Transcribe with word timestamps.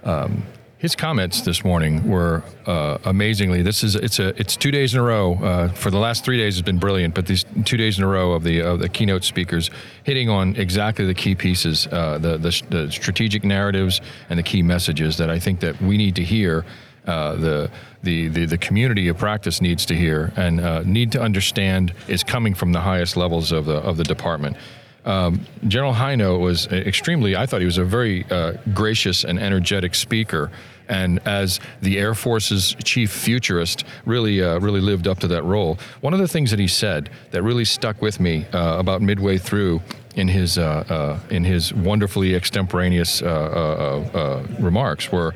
Um, 0.04 0.44
his 0.84 0.98
comments 0.98 1.40
this 1.44 1.64
morning 1.64 2.06
were 2.10 2.44
uh, 2.66 2.98
amazingly. 3.06 3.62
This 3.62 3.86
is 3.86 3.96
it's 3.96 4.20
a 4.20 4.38
it's 4.38 4.58
two 4.58 4.70
days 4.70 4.94
in 4.94 5.00
a 5.00 5.04
row. 5.04 5.36
Uh, 5.36 5.70
for 5.70 5.90
the 5.90 5.98
last 5.98 6.26
three 6.26 6.38
days 6.38 6.56
has 6.56 6.62
been 6.62 6.78
brilliant, 6.78 7.16
but 7.16 7.26
these 7.26 7.46
two 7.64 7.78
days 7.78 7.98
in 7.98 8.04
a 8.04 8.08
row 8.08 8.34
of 8.34 8.44
the 8.44 8.60
of 8.60 8.80
the 8.82 8.90
keynote 8.90 9.24
speakers 9.24 9.72
hitting 10.04 10.30
on 10.30 10.58
exactly 10.58 11.06
the 11.06 11.14
key 11.14 11.36
pieces, 11.36 11.88
uh, 11.88 12.18
the, 12.18 12.38
the, 12.38 12.62
the 12.70 12.92
strategic 12.92 13.46
narratives 13.46 14.02
and 14.30 14.38
the 14.38 14.44
key 14.44 14.62
messages 14.62 15.16
that 15.16 15.30
I 15.30 15.40
think 15.40 15.62
that 15.62 15.82
we 15.82 15.98
need 15.98 16.18
to 16.18 16.24
hear. 16.24 16.66
Uh, 17.06 17.36
the, 17.36 17.72
the, 18.04 18.30
the 18.30 18.46
the 18.46 18.58
community 18.58 19.10
of 19.10 19.18
practice 19.18 19.62
needs 19.62 19.86
to 19.86 19.96
hear 19.96 20.32
and 20.38 20.62
uh, 20.62 20.84
need 20.84 21.12
to 21.14 21.22
understand 21.22 21.94
is 22.08 22.24
coming 22.24 22.54
from 22.54 22.72
the 22.74 22.80
highest 22.80 23.16
levels 23.16 23.54
of 23.54 23.66
the 23.66 23.76
of 23.76 23.96
the 23.96 24.04
department. 24.04 24.58
Um, 25.06 25.46
General 25.68 25.94
Hinote 25.94 26.40
was 26.40 26.68
extremely, 26.68 27.36
I 27.36 27.46
thought 27.46 27.60
he 27.60 27.66
was 27.66 27.78
a 27.78 27.84
very 27.84 28.26
uh, 28.30 28.54
gracious 28.74 29.26
and 29.26 29.38
energetic 29.40 29.96
speaker 29.96 30.50
and 30.88 31.20
as 31.26 31.60
the 31.82 31.98
Air 31.98 32.14
Force's 32.14 32.76
chief 32.84 33.12
futurist, 33.12 33.84
really, 34.06 34.44
uh, 34.44 34.60
really 34.60 34.82
lived 34.82 35.08
up 35.08 35.20
to 35.20 35.28
that 35.30 35.44
role. 35.44 35.78
One 36.02 36.14
of 36.14 36.20
the 36.20 36.28
things 36.28 36.52
that 36.52 36.60
he 36.60 36.68
said 36.68 37.10
that 37.32 37.44
really 37.44 37.66
stuck 37.66 38.02
with 38.02 38.20
me 38.20 38.46
uh, 38.54 38.78
about 38.80 39.02
midway 39.02 39.38
through 39.38 39.82
in 40.16 40.28
his 40.28 40.60
uh, 40.60 40.84
uh 40.90 41.34
in 41.34 41.44
his 41.44 41.74
wonderfully 41.74 42.36
extemporaneous 42.36 43.24
uh, 43.24 44.46
remarks 44.60 45.12
were 45.12 45.34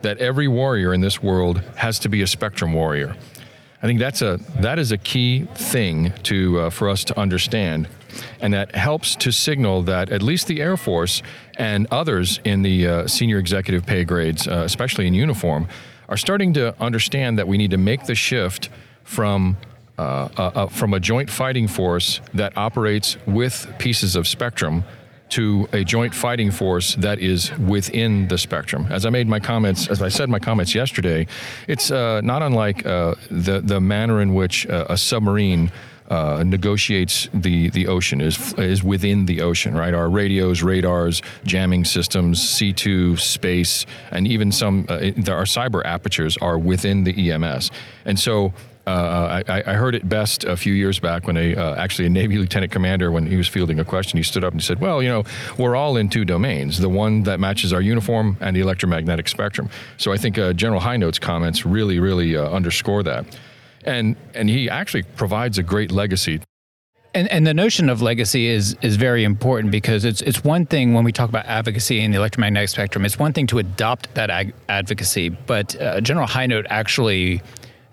that 0.00 0.16
every 0.18 0.48
warrior 0.48 0.94
in 0.94 1.02
this 1.02 1.22
world 1.22 1.60
has 1.76 1.98
to 1.98 2.08
be 2.08 2.22
a 2.22 2.26
spectrum 2.26 2.72
warrior. 2.72 3.14
I 3.82 3.86
think 3.86 4.00
that's 4.00 4.22
a 4.22 4.40
that 4.60 4.78
is 4.78 4.92
a 4.92 4.98
key 4.98 5.46
thing 5.54 6.12
to 6.24 6.70
for 6.70 6.88
us 6.88 7.04
to 7.04 7.18
understand. 7.18 7.88
And 8.40 8.54
that 8.54 8.74
helps 8.74 9.16
to 9.16 9.32
signal 9.32 9.82
that 9.82 10.10
at 10.10 10.22
least 10.22 10.46
the 10.46 10.60
Air 10.60 10.76
Force 10.76 11.22
and 11.56 11.86
others 11.90 12.40
in 12.44 12.62
the 12.62 12.86
uh, 12.86 13.06
senior 13.06 13.38
executive 13.38 13.86
pay 13.86 14.04
grades, 14.04 14.46
uh, 14.46 14.62
especially 14.64 15.06
in 15.06 15.14
uniform, 15.14 15.68
are 16.08 16.16
starting 16.16 16.52
to 16.54 16.80
understand 16.80 17.38
that 17.38 17.48
we 17.48 17.58
need 17.58 17.70
to 17.70 17.78
make 17.78 18.04
the 18.06 18.14
shift 18.14 18.68
from 19.04 19.56
uh, 19.98 20.28
uh, 20.36 20.42
uh 20.42 20.66
from 20.66 20.92
a 20.92 21.00
joint 21.00 21.30
fighting 21.30 21.66
force 21.66 22.20
that 22.34 22.56
operates 22.56 23.16
with 23.26 23.66
pieces 23.78 24.14
of 24.14 24.28
spectrum 24.28 24.84
to 25.28 25.68
a 25.72 25.84
joint 25.84 26.14
fighting 26.14 26.50
force 26.50 26.94
that 26.96 27.18
is 27.18 27.56
within 27.58 28.28
the 28.28 28.38
spectrum. 28.38 28.86
As 28.90 29.04
I 29.04 29.10
made 29.10 29.28
my 29.28 29.40
comments, 29.40 29.88
as 29.88 30.02
I 30.02 30.08
said 30.08 30.28
my 30.28 30.38
comments 30.38 30.74
yesterday, 30.74 31.26
it's 31.66 31.90
uh, 31.90 32.20
not 32.22 32.42
unlike 32.42 32.82
the 32.84 33.62
the 33.64 33.80
manner 33.80 34.20
in 34.20 34.34
which 34.34 34.66
a 34.68 34.96
submarine 34.96 35.70
uh, 36.08 36.44
negotiates 36.46 37.28
the, 37.34 37.68
the 37.70 37.88
ocean, 37.88 38.20
is, 38.20 38.54
is 38.54 38.82
within 38.82 39.26
the 39.26 39.40
ocean, 39.40 39.74
right? 39.74 39.94
Our 39.94 40.08
radios, 40.08 40.62
radars, 40.62 41.22
jamming 41.44 41.84
systems, 41.84 42.40
C2, 42.40 43.18
space, 43.18 43.86
and 44.10 44.26
even 44.26 44.52
some, 44.52 44.86
uh, 44.88 44.94
our 44.94 45.44
cyber 45.44 45.84
apertures 45.84 46.36
are 46.38 46.58
within 46.58 47.04
the 47.04 47.32
EMS. 47.32 47.70
And 48.04 48.18
so 48.18 48.52
uh, 48.86 49.42
I, 49.48 49.62
I, 49.66 49.72
heard 49.74 49.94
it 49.94 50.08
best 50.08 50.44
a 50.44 50.56
few 50.56 50.72
years 50.72 51.00
back 51.00 51.26
when 51.26 51.36
a 51.36 51.56
uh, 51.56 51.74
actually 51.74 52.06
a 52.06 52.10
Navy 52.10 52.38
lieutenant 52.38 52.70
commander, 52.70 53.10
when 53.10 53.26
he 53.26 53.36
was 53.36 53.48
fielding 53.48 53.80
a 53.80 53.84
question, 53.84 54.16
he 54.16 54.22
stood 54.22 54.44
up 54.44 54.52
and 54.52 54.62
said, 54.62 54.80
"Well, 54.80 55.02
you 55.02 55.08
know, 55.08 55.24
we're 55.58 55.74
all 55.74 55.96
in 55.96 56.08
two 56.08 56.24
domains: 56.24 56.78
the 56.78 56.88
one 56.88 57.24
that 57.24 57.40
matches 57.40 57.72
our 57.72 57.80
uniform 57.80 58.36
and 58.40 58.54
the 58.54 58.60
electromagnetic 58.60 59.28
spectrum." 59.28 59.70
So 59.96 60.12
I 60.12 60.16
think 60.16 60.38
uh, 60.38 60.52
General 60.52 60.80
Hinote's 60.80 61.18
comments 61.18 61.66
really, 61.66 61.98
really 61.98 62.36
uh, 62.36 62.48
underscore 62.48 63.02
that 63.02 63.26
and 63.86 64.16
and 64.34 64.50
he 64.50 64.68
actually 64.68 65.04
provides 65.04 65.56
a 65.56 65.62
great 65.62 65.90
legacy. 65.90 66.40
And, 67.14 67.28
and 67.30 67.46
the 67.46 67.54
notion 67.54 67.88
of 67.88 68.02
legacy 68.02 68.46
is 68.48 68.76
is 68.82 68.96
very 68.96 69.24
important 69.24 69.70
because 69.70 70.04
it's 70.04 70.20
it's 70.20 70.44
one 70.44 70.66
thing 70.66 70.92
when 70.92 71.04
we 71.04 71.12
talk 71.12 71.30
about 71.30 71.46
advocacy 71.46 72.00
in 72.00 72.10
the 72.10 72.18
electromagnetic 72.18 72.68
spectrum. 72.68 73.06
It's 73.06 73.18
one 73.18 73.32
thing 73.32 73.46
to 73.46 73.58
adopt 73.58 74.14
that 74.14 74.28
ag- 74.28 74.54
advocacy, 74.68 75.30
but 75.30 75.80
uh, 75.80 76.00
General 76.02 76.26
Hinote 76.26 76.66
actually 76.68 77.40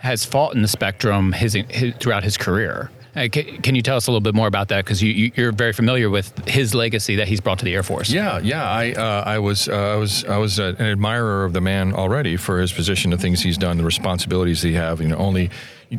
has 0.04 0.26
fought 0.26 0.54
in 0.54 0.62
the 0.62 0.68
spectrum 0.68 1.32
his, 1.32 1.54
his 1.70 1.94
throughout 1.96 2.24
his 2.26 2.38
career. 2.38 2.92
Uh, 3.16 3.28
can, 3.32 3.62
can, 3.62 3.76
you 3.76 3.82
tell 3.82 3.96
us 3.96 4.08
a 4.08 4.12
little 4.12 4.22
bit 4.22 4.34
more 4.34 4.48
about 4.48 4.68
that? 4.68 4.84
Because 4.84 5.02
you, 5.02 5.32
you, 5.34 5.48
are 5.48 5.52
very 5.52 5.72
familiar 5.72 6.10
with 6.10 6.48
his 6.48 6.76
legacy 6.76 7.16
that 7.16 7.28
he's 7.28 7.40
brought 7.40 7.60
to 7.60 7.66
the 7.66 7.74
Air 7.74 7.84
Force. 7.84 8.10
Yeah, 8.10 8.40
yeah. 8.40 8.68
I 8.70 8.92
uh, 8.92 9.24
I 9.24 9.40
was 9.40 9.70
uh, 9.70 9.74
I 9.74 9.96
was 9.96 10.26
I 10.26 10.38
was 10.38 10.60
uh, 10.60 10.74
an 10.80 10.86
admirer 10.88 11.46
of 11.46 11.54
the 11.54 11.62
man 11.62 11.94
already 11.94 12.38
for 12.38 12.60
his 12.60 12.74
position, 12.74 13.12
the 13.12 13.18
things 13.18 13.42
he's 13.42 13.58
done, 13.58 13.78
the 13.78 13.84
responsibilities 13.84 14.64
he 14.64 14.74
have. 14.74 15.00
You 15.00 15.10
know, 15.10 15.18
only 15.18 15.52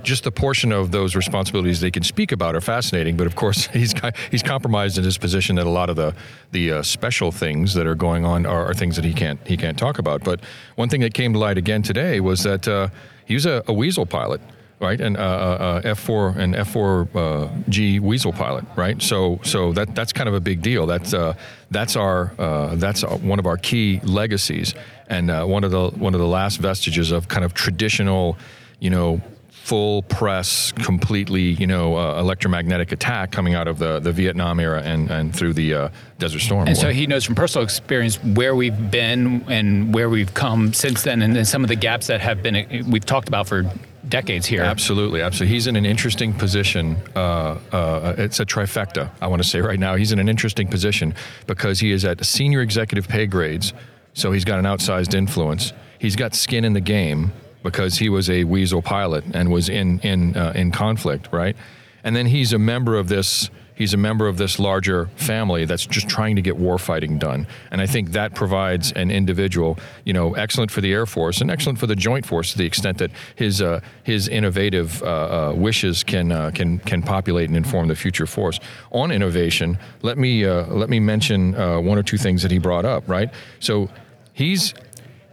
just 0.03 0.25
the 0.25 0.33
portion 0.33 0.73
of 0.73 0.91
those 0.91 1.15
responsibilities 1.15 1.79
they 1.79 1.93
can 1.93 2.03
speak 2.03 2.33
about 2.33 2.57
are 2.57 2.61
fascinating. 2.61 3.17
But 3.17 3.29
of 3.29 3.37
course, 3.37 3.67
he's 3.73 3.95
he's 4.33 4.43
compromised 4.43 4.99
in 4.99 5.05
his 5.05 5.17
position 5.17 5.55
that 5.57 5.67
a 5.67 5.71
lot 5.71 5.89
of 5.91 5.97
the 5.97 6.15
the 6.51 6.73
uh, 6.73 6.83
special 6.83 7.31
things 7.31 7.75
that 7.75 7.87
are 7.87 7.95
going 7.95 8.25
on 8.25 8.45
are, 8.45 8.67
are, 8.67 8.75
things 8.75 8.97
that 8.97 9.05
he 9.05 9.15
can't 9.15 9.39
he 9.47 9.57
can't 9.57 9.79
talk 9.79 10.01
about. 10.01 10.25
But 10.25 10.41
one 10.75 10.89
thing 10.89 11.01
that 11.03 11.15
came 11.15 11.33
to 11.33 11.39
light 11.39 11.59
again 11.59 11.83
today 11.83 12.19
was 12.19 12.43
that 12.43 12.67
uh, 12.67 12.89
he 13.25 13.35
was 13.35 13.47
a, 13.47 13.63
a 13.67 13.73
weasel 13.73 14.07
pilot 14.07 14.41
right? 14.81 15.01
And 15.01 15.17
uh, 15.17 15.21
uh, 15.21 15.83
uh 15.85 15.95
F4 15.95 16.37
and 16.37 16.55
F4G 16.55 17.99
uh, 17.99 18.03
Weasel 18.03 18.33
pilot, 18.33 18.65
right? 18.77 19.01
So 19.01 19.41
so 19.43 19.73
that 19.73 19.95
that's 19.95 20.13
kind 20.13 20.29
of 20.29 20.35
a 20.35 20.41
big 20.41 20.63
deal. 20.63 20.87
That's 20.87 21.15
uh, 21.15 21.35
that's 21.71 21.97
our 21.97 22.33
that's 22.77 23.03
one 23.03 23.39
of 23.39 23.47
our 23.47 23.57
key 23.57 24.01
legacies, 24.03 24.75
and 25.09 25.29
one 25.49 25.65
of 25.65 25.71
the 25.71 25.91
one 25.91 26.15
of 26.15 26.21
the 26.21 26.27
last 26.27 26.57
vestiges 26.59 27.11
of 27.13 27.29
kind 27.29 27.45
of 27.45 27.55
traditional, 27.55 28.37
you 28.81 28.91
know, 28.91 29.21
full 29.65 30.03
press, 30.03 30.73
completely, 30.73 31.41
you 31.41 31.67
know, 31.67 31.97
uh, 31.97 32.21
electromagnetic 32.21 32.93
attack 32.93 33.33
coming 33.33 33.55
out 33.55 33.67
of 33.67 33.79
the, 33.79 33.99
the 33.99 34.13
Vietnam 34.13 34.61
era 34.61 34.83
and, 34.83 35.11
and 35.11 35.35
through 35.35 35.55
the 35.55 35.73
uh, 35.73 35.89
Desert 36.19 36.41
Storm. 36.41 36.69
And 36.69 36.77
War. 36.77 36.83
so 36.83 36.91
he 36.91 37.07
knows 37.07 37.25
from 37.25 37.35
personal 37.35 37.65
experience 37.65 38.23
where 38.23 38.55
we've 38.55 38.91
been 38.91 39.43
and 39.49 39.95
where 39.95 40.11
we've 40.11 40.35
come 40.35 40.75
since 40.75 41.03
then, 41.03 41.23
and, 41.23 41.35
and 41.35 41.49
some 41.49 41.65
of 41.65 41.69
the 41.69 41.77
gaps 41.77 42.09
that 42.09 42.21
have 42.21 42.43
been 42.43 42.85
we've 42.91 43.07
talked 43.07 43.27
about 43.27 43.49
for 43.49 43.65
decades 44.07 44.45
here. 44.45 44.61
Absolutely, 44.61 45.23
absolutely. 45.23 45.55
He's 45.55 45.67
in 45.67 45.77
an 45.77 45.87
interesting 45.87 46.35
position. 46.35 46.99
Uh, 47.17 47.59
uh, 47.73 48.15
it's 48.19 48.41
a 48.41 48.45
trifecta. 48.45 49.11
I 49.23 49.29
want 49.29 49.43
to 49.43 49.49
say 49.49 49.63
right 49.63 49.81
now, 49.81 49.95
he's 49.95 50.13
in 50.13 50.19
an 50.19 50.29
interesting 50.29 50.69
position 50.69 51.15
because 51.47 51.81
he 51.81 51.91
is 51.91 52.05
at 52.05 52.23
senior 52.23 52.61
executive 52.61 53.09
pay 53.09 53.27
grades, 53.27 53.73
so 54.13 54.31
he's 54.31 54.45
got 54.45 54.59
an 54.59 54.67
outsized 54.67 55.15
influence. 55.15 55.73
He's 55.99 56.17
got 56.17 56.35
skin 56.35 56.67
in 56.67 56.75
the 56.75 56.83
game 56.83 57.33
because 57.65 57.99
he 57.99 58.09
was 58.09 58.31
a 58.31 58.45
weasel 58.45 58.83
pilot 58.83 59.25
and 59.35 59.51
was 59.51 59.69
in 59.69 59.99
in 60.01 60.37
uh, 60.37 60.53
in 60.55 60.71
conflict, 60.71 61.29
right? 61.33 61.57
and 62.05 62.15
then 62.15 62.27
he's 62.27 62.53
a 62.53 62.59
member 62.59 62.97
of 62.97 63.09
this 63.09 63.51
he's 63.75 63.93
a 63.93 63.97
member 63.97 64.29
of 64.29 64.37
this 64.37 64.61
larger 64.61 65.07
family 65.17 65.65
that's 65.65 65.85
just 65.85 66.09
trying 66.09 66.37
to 66.37 66.43
get 66.43 66.57
warfighting 66.57 67.19
done. 67.19 67.45
And 67.73 67.81
I 67.81 67.87
think 67.87 68.13
that 68.13 68.33
provides 68.33 68.93
an 68.93 69.11
individual, 69.11 69.79
you 70.05 70.13
know, 70.13 70.35
excellent 70.35 70.71
for 70.71 70.81
the 70.81 70.93
Air 70.93 71.07
Force 71.07 71.41
and 71.41 71.51
excellent 71.51 71.81
for 71.81 71.89
the 71.89 71.97
Joint 71.97 72.25
Force 72.25 72.53
to 72.53 72.59
the 72.59 72.65
extent 72.65 72.99
that 72.99 73.11
his 73.35 73.61
uh, 73.61 73.81
his 74.05 74.29
innovative 74.29 75.03
uh, 75.03 75.07
uh, 75.07 75.55
wishes 75.57 76.05
can 76.05 76.31
uh, 76.31 76.53
can 76.55 76.79
can 76.81 77.03
populate 77.03 77.49
and 77.49 77.57
inform 77.57 77.89
the 77.89 77.97
future 77.97 78.27
force. 78.27 78.61
On 78.93 79.11
innovation, 79.11 79.79
let 80.03 80.19
me 80.19 80.45
uh, 80.45 80.67
let 80.67 80.89
me 80.89 81.01
mention 81.01 81.57
uh, 81.57 81.81
one 81.81 81.99
or 81.99 82.05
two 82.05 82.19
things 82.19 82.43
that 82.43 82.53
he 82.53 82.59
brought 82.59 82.85
up. 82.85 83.09
Right, 83.09 83.31
so 83.59 83.89
he's 84.35 84.75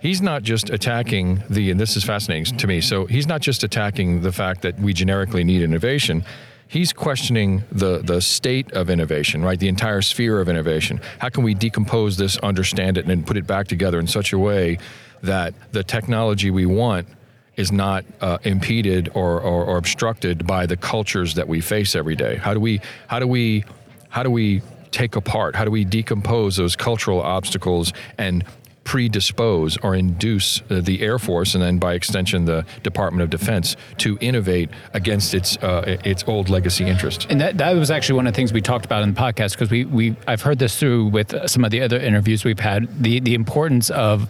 he's 0.02 0.22
not 0.22 0.44
just 0.44 0.70
attacking 0.70 1.44
the, 1.50 1.72
and 1.72 1.80
this 1.80 1.96
is 1.96 2.04
fascinating 2.04 2.58
to 2.58 2.68
me. 2.68 2.82
So 2.82 3.06
he's 3.06 3.28
not 3.28 3.42
just 3.42 3.64
attacking 3.64 4.22
the 4.22 4.32
fact 4.32 4.62
that 4.64 4.80
we 4.80 4.94
generically 4.94 5.44
need 5.44 5.62
innovation 5.62 6.26
he's 6.72 6.94
questioning 6.94 7.64
the 7.72 7.98
the 7.98 8.22
state 8.22 8.72
of 8.72 8.90
innovation, 8.90 9.44
right? 9.44 9.60
The 9.60 9.68
entire 9.68 10.02
sphere 10.02 10.40
of 10.40 10.48
innovation. 10.48 11.02
How 11.20 11.30
can 11.30 11.44
we 11.44 11.54
decompose 11.54 12.16
this, 12.16 12.38
understand 12.38 12.98
it, 12.98 13.06
and 13.06 13.28
put 13.28 13.38
it 13.38 13.46
back 13.46 13.68
together 13.68 14.00
in 14.00 14.08
such 14.08 14.32
a 14.32 14.40
way 14.40 14.80
that 15.22 15.54
the 15.74 15.84
technology 15.84 16.50
we 16.50 16.66
want 16.66 17.08
is 17.58 17.72
not 17.72 18.06
uh, 18.22 18.38
impeded 18.44 19.10
or, 19.14 19.42
or, 19.42 19.66
or 19.66 19.78
obstructed 19.78 20.48
by 20.48 20.66
the 20.66 20.78
cultures 20.78 21.36
that 21.36 21.48
we 21.48 21.60
face 21.60 21.94
every 21.94 22.16
day? 22.16 22.38
How 22.38 22.54
do 22.54 22.62
we 22.62 22.80
how 23.08 23.20
do 23.20 23.28
we 23.28 23.66
how 24.10 24.24
do 24.24 24.32
we 24.32 24.62
take 24.92 25.16
apart? 25.18 25.56
How 25.56 25.66
do 25.66 25.72
we 25.72 25.84
decompose 25.84 26.56
those 26.56 26.76
cultural 26.76 27.22
obstacles 27.22 27.92
and 28.18 28.46
predispose 28.92 29.78
or 29.78 29.96
induce 29.96 30.62
uh, 30.70 30.82
the 30.82 31.02
Air 31.02 31.18
Force 31.18 31.56
and 31.56 31.64
then 31.64 31.78
by 31.78 31.94
extension 31.94 32.44
the 32.44 32.66
Department 32.84 33.24
of 33.24 33.30
Defense 33.30 33.78
to 34.00 34.18
innovate 34.20 34.70
against 34.94 35.34
its 35.34 35.56
uh, 35.60 35.98
its 36.04 36.26
old 36.28 36.50
legacy 36.50 36.84
interests. 36.84 37.26
And 37.30 37.40
that, 37.40 37.58
that 37.58 37.74
was 37.74 37.90
actually 37.90 38.18
one 38.18 38.28
of 38.28 38.34
the 38.34 38.36
things 38.36 38.52
we 38.52 38.60
talked 38.60 38.84
about 38.84 39.04
in 39.04 39.14
the 39.14 39.18
podcast 39.18 39.54
because 39.54 39.70
we, 39.70 39.86
we 39.86 40.18
I've 40.28 40.42
heard 40.42 40.60
this 40.60 40.78
through 40.78 41.06
with 41.06 41.34
some 41.50 41.64
of 41.64 41.72
the 41.72 41.82
other 41.82 41.98
interviews 41.98 42.44
we've 42.44 42.60
had 42.60 43.02
the 43.02 43.22
the 43.22 43.34
importance 43.34 43.90
of 43.92 44.28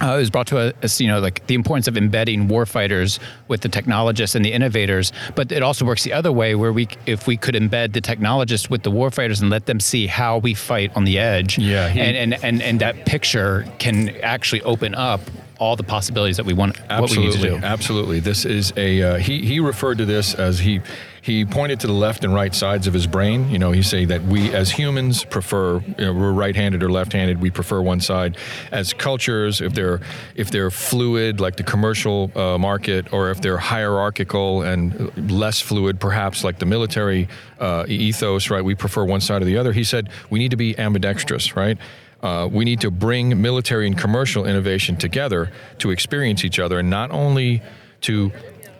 uh, 0.00 0.14
it 0.14 0.18
was 0.18 0.30
brought 0.30 0.46
to 0.48 0.74
us, 0.82 1.00
you 1.00 1.08
know, 1.08 1.20
like 1.20 1.46
the 1.46 1.54
importance 1.54 1.88
of 1.88 1.96
embedding 1.96 2.48
warfighters 2.48 3.18
with 3.48 3.60
the 3.62 3.68
technologists 3.68 4.34
and 4.34 4.44
the 4.44 4.52
innovators. 4.52 5.12
But 5.34 5.52
it 5.52 5.62
also 5.62 5.84
works 5.84 6.04
the 6.04 6.12
other 6.12 6.32
way, 6.32 6.54
where 6.54 6.72
we, 6.72 6.88
if 7.06 7.26
we 7.26 7.36
could 7.36 7.54
embed 7.54 7.92
the 7.92 8.00
technologists 8.00 8.70
with 8.70 8.82
the 8.82 8.90
warfighters 8.90 9.40
and 9.40 9.50
let 9.50 9.66
them 9.66 9.80
see 9.80 10.06
how 10.06 10.38
we 10.38 10.54
fight 10.54 10.94
on 10.96 11.04
the 11.04 11.18
edge, 11.18 11.58
yeah, 11.58 11.88
he, 11.88 12.00
and, 12.00 12.16
and 12.16 12.44
and 12.44 12.62
and 12.62 12.80
that 12.80 13.06
picture 13.06 13.66
can 13.78 14.10
actually 14.22 14.62
open 14.62 14.94
up 14.94 15.20
all 15.58 15.76
the 15.76 15.82
possibilities 15.82 16.36
that 16.36 16.46
we 16.46 16.52
want. 16.52 16.78
Absolutely, 16.88 17.00
what 17.00 17.16
we 17.16 17.24
need 17.24 17.32
to 17.32 17.60
do. 17.60 17.66
absolutely. 17.66 18.20
This 18.20 18.44
is 18.44 18.72
a 18.76 19.02
uh, 19.02 19.16
he. 19.16 19.44
He 19.44 19.60
referred 19.60 19.98
to 19.98 20.04
this 20.04 20.34
as 20.34 20.58
he 20.58 20.80
he 21.20 21.44
pointed 21.44 21.80
to 21.80 21.86
the 21.86 21.92
left 21.92 22.24
and 22.24 22.32
right 22.32 22.54
sides 22.54 22.86
of 22.86 22.94
his 22.94 23.06
brain. 23.06 23.50
You 23.50 23.58
know, 23.58 23.70
he 23.72 23.82
say 23.82 24.04
that 24.06 24.22
we 24.22 24.54
as 24.54 24.70
humans 24.70 25.24
prefer 25.24 25.80
you 25.80 25.94
know, 25.98 26.12
we're 26.12 26.32
right-handed 26.32 26.82
or 26.82 26.90
left-handed. 26.90 27.40
We 27.40 27.50
prefer 27.50 27.82
one 27.82 28.00
side. 28.00 28.38
As 28.72 28.92
cultures, 28.92 29.60
if 29.60 29.74
they're 29.74 30.00
if 30.36 30.50
they're 30.50 30.70
fluid 30.70 31.40
like 31.40 31.56
the 31.56 31.64
commercial 31.64 32.30
uh, 32.34 32.56
market, 32.56 33.12
or 33.12 33.30
if 33.30 33.40
they're 33.40 33.58
hierarchical 33.58 34.62
and 34.62 35.30
less 35.30 35.60
fluid, 35.60 36.00
perhaps 36.00 36.44
like 36.44 36.58
the 36.58 36.66
military 36.66 37.28
uh, 37.60 37.84
ethos, 37.88 38.50
right? 38.50 38.64
We 38.64 38.74
prefer 38.74 39.04
one 39.04 39.20
side 39.20 39.42
or 39.42 39.44
the 39.44 39.58
other. 39.58 39.72
He 39.72 39.84
said 39.84 40.10
we 40.30 40.38
need 40.38 40.52
to 40.52 40.56
be 40.56 40.78
ambidextrous, 40.78 41.56
right? 41.56 41.78
Uh, 42.22 42.48
we 42.50 42.64
need 42.64 42.80
to 42.80 42.90
bring 42.90 43.40
military 43.40 43.86
and 43.86 43.96
commercial 43.96 44.46
innovation 44.46 44.96
together 44.96 45.50
to 45.78 45.90
experience 45.90 46.44
each 46.44 46.58
other, 46.58 46.78
and 46.78 46.90
not 46.90 47.10
only 47.10 47.62
to 48.00 48.32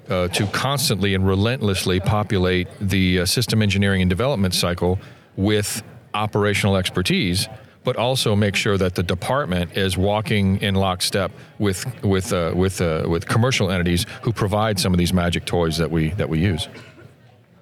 uh, 0.08 0.28
to 0.28 0.46
constantly 0.48 1.14
and 1.14 1.26
relentlessly 1.26 2.00
populate 2.00 2.66
the 2.80 3.20
uh, 3.20 3.26
system 3.26 3.62
engineering 3.62 4.00
and 4.00 4.08
development 4.08 4.54
cycle 4.54 4.98
with 5.36 5.82
operational 6.14 6.76
expertise, 6.76 7.46
but 7.84 7.96
also 7.96 8.34
make 8.34 8.56
sure 8.56 8.76
that 8.76 8.94
the 8.94 9.02
department 9.02 9.76
is 9.76 9.96
walking 9.96 10.60
in 10.60 10.74
lockstep 10.74 11.30
with 11.58 11.84
with 12.02 12.32
uh, 12.32 12.52
with 12.54 12.80
uh, 12.80 13.04
with 13.08 13.26
commercial 13.28 13.70
entities 13.70 14.04
who 14.22 14.32
provide 14.32 14.80
some 14.80 14.92
of 14.92 14.98
these 14.98 15.12
magic 15.12 15.44
toys 15.44 15.78
that 15.78 15.90
we 15.90 16.10
that 16.10 16.28
we 16.28 16.38
use. 16.38 16.68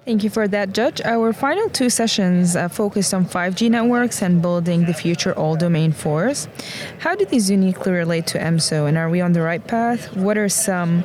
Thank 0.07 0.23
you 0.23 0.29
for 0.29 0.47
that, 0.47 0.71
Judge. 0.71 1.01
Our 1.01 1.33
final 1.33 1.67
two 1.67 1.89
sessions 1.89 2.55
uh, 2.55 2.69
focused 2.69 3.13
on 3.13 3.25
5G 3.25 3.69
networks 3.69 4.21
and 4.21 4.41
building 4.41 4.85
the 4.85 4.93
future 4.93 5.33
all 5.33 5.57
domain 5.57 5.91
force. 5.91 6.47
How 6.99 7.13
do 7.13 7.25
these 7.25 7.51
uniquely 7.51 7.91
relate 7.91 8.25
to 8.27 8.39
EMSO, 8.39 8.87
and 8.87 8.97
are 8.97 9.09
we 9.09 9.19
on 9.19 9.33
the 9.33 9.41
right 9.41 9.61
path? 9.67 10.15
What 10.15 10.37
are 10.37 10.47
some 10.47 11.03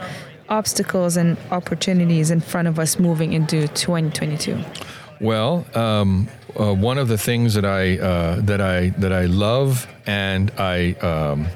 obstacles 0.48 1.16
and 1.16 1.36
opportunities 1.50 2.30
in 2.30 2.38
front 2.40 2.68
of 2.68 2.78
us 2.78 3.00
moving 3.00 3.32
into 3.32 3.66
2022? 3.66 4.62
Well, 5.20 5.66
um, 5.74 6.28
uh, 6.56 6.72
one 6.72 6.96
of 6.96 7.08
the 7.08 7.18
things 7.18 7.54
that 7.54 7.64
I 7.64 7.98
uh, 7.98 8.40
that 8.42 8.60
I 8.60 8.90
that 8.98 9.12
I 9.12 9.24
love 9.24 9.88
and 10.06 10.52
I 10.58 10.92
um, 11.02 11.48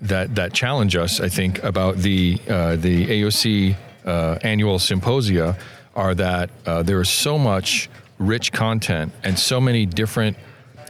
that 0.00 0.34
that 0.36 0.54
challenge 0.54 0.96
us, 0.96 1.20
I 1.20 1.28
think, 1.28 1.62
about 1.64 1.98
the 1.98 2.40
uh, 2.48 2.76
the 2.76 3.06
AOC 3.08 3.76
uh, 4.06 4.38
annual 4.40 4.78
symposia 4.78 5.58
are 5.94 6.14
that 6.14 6.50
uh, 6.66 6.82
there 6.82 7.00
is 7.00 7.08
so 7.08 7.38
much 7.38 7.88
rich 8.18 8.52
content 8.52 9.12
and 9.22 9.38
so 9.38 9.60
many 9.60 9.86
different 9.86 10.36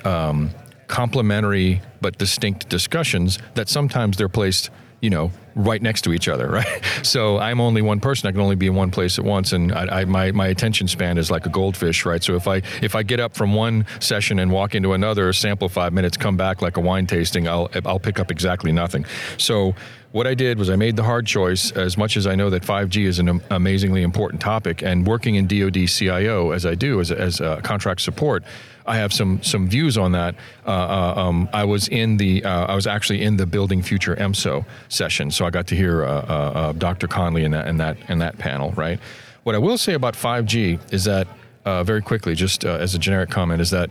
um, 0.05 0.51
complementary 0.87 1.81
but 2.01 2.19
distinct 2.19 2.69
discussions 2.69 3.39
that 3.55 3.69
sometimes 3.69 4.17
they're 4.17 4.29
placed 4.29 4.71
you 5.05 5.11
know, 5.11 5.31
right 5.55 5.81
next 5.81 6.03
to 6.03 6.13
each 6.13 6.29
other, 6.29 6.49
right? 6.51 6.83
So 7.03 7.39
I'm 7.39 7.61
only 7.61 7.83
one 7.83 8.01
person. 8.01 8.29
I 8.29 8.33
can 8.33 8.41
only 8.41 8.57
be 8.57 8.67
in 8.67 8.75
one 8.75 8.91
place 8.91 9.19
at 9.19 9.25
once, 9.25 9.53
and 9.53 9.73
I, 9.73 10.01
I, 10.01 10.05
my 10.05 10.33
my 10.33 10.49
attention 10.49 10.89
span 10.89 11.19
is 11.19 11.31
like 11.31 11.47
a 11.47 11.51
goldfish, 11.51 12.05
right? 12.05 12.23
So 12.23 12.35
if 12.35 12.49
I 12.49 12.63
if 12.83 12.95
I 12.95 13.03
get 13.03 13.21
up 13.21 13.35
from 13.35 13.55
one 13.55 13.87
session 14.01 14.39
and 14.39 14.51
walk 14.51 14.75
into 14.75 14.93
another, 14.93 15.33
sample 15.33 15.69
five 15.69 15.93
minutes, 15.93 16.17
come 16.17 16.37
back 16.37 16.63
like 16.63 16.77
a 16.77 16.81
wine 16.81 17.07
tasting, 17.07 17.49
I'll 17.49 17.69
I'll 17.85 18.01
pick 18.01 18.19
up 18.19 18.31
exactly 18.31 18.73
nothing. 18.73 19.05
So 19.39 19.75
what 20.13 20.29
I 20.29 20.35
did 20.35 20.59
was 20.59 20.71
I 20.71 20.77
made 20.77 20.95
the 20.95 21.03
hard 21.03 21.27
choice, 21.27 21.73
as 21.73 21.99
much 21.99 22.17
as 22.17 22.25
I 22.25 22.37
know 22.37 22.49
that 22.51 22.63
5G 22.63 23.05
is 23.05 23.19
an 23.19 23.41
amazingly 23.51 24.03
important 24.03 24.41
topic, 24.41 24.81
and 24.81 25.05
working 25.05 25.35
in 25.35 25.49
DoD 25.49 25.89
CIO 25.89 26.53
as 26.53 26.65
I 26.65 26.77
do 26.77 27.01
as 27.01 27.11
as 27.11 27.41
a 27.41 27.61
contract 27.63 28.01
support. 28.01 28.45
I 28.87 28.97
have 28.97 29.13
some 29.13 29.43
some 29.43 29.67
views 29.67 29.97
on 29.97 30.13
that. 30.13 30.35
Uh, 30.67 30.71
uh, 30.71 31.15
um, 31.17 31.49
I 31.53 31.65
was 31.65 31.89
in 31.89 32.19
the 32.19 32.45
uh, 32.45 32.67
I 32.67 32.75
was 32.75 32.87
actually 32.87 33.23
in 33.23 33.37
the 33.37 33.47
Building 33.47 33.83
Future 33.83 34.15
EMSO 34.17 34.65
session, 34.89 35.31
so 35.31 35.47
I 35.47 35.51
got 35.51 35.67
to 35.69 35.77
hear 35.77 36.05
uh, 36.05 36.09
uh, 36.09 36.73
Dr. 36.73 37.09
Conley 37.09 37.45
in 37.45 37.53
that 37.53 37.67
in 37.67 37.79
that 37.79 37.97
in 38.09 38.19
that 38.19 38.37
panel. 38.39 38.73
Right. 38.73 39.01
What 39.45 39.55
I 39.55 39.59
will 39.59 39.79
say 39.79 39.95
about 39.95 40.15
5G 40.15 40.93
is 40.93 41.05
that 41.05 41.27
very 41.65 42.03
quickly, 42.03 42.35
just 42.35 42.65
as 42.65 42.95
a 42.95 42.99
generic 42.99 43.31
comment, 43.31 43.61
is 43.61 43.71
that 43.71 43.91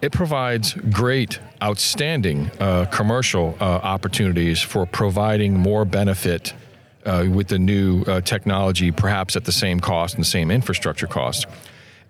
it 0.00 0.12
provides 0.12 0.72
great, 0.72 1.38
outstanding 1.62 2.50
commercial 2.90 3.56
opportunities 3.60 4.60
for 4.62 4.86
providing 4.86 5.58
more 5.58 5.84
benefit. 5.84 6.54
with 7.04 7.48
the 7.48 7.58
new 7.58 8.04
technology, 8.22 8.90
perhaps 8.90 9.36
at 9.36 9.44
the 9.44 9.52
same 9.52 9.80
cost 9.80 10.14
and 10.14 10.24
the 10.24 10.28
same 10.28 10.50
infrastructure 10.50 11.06
cost. 11.06 11.46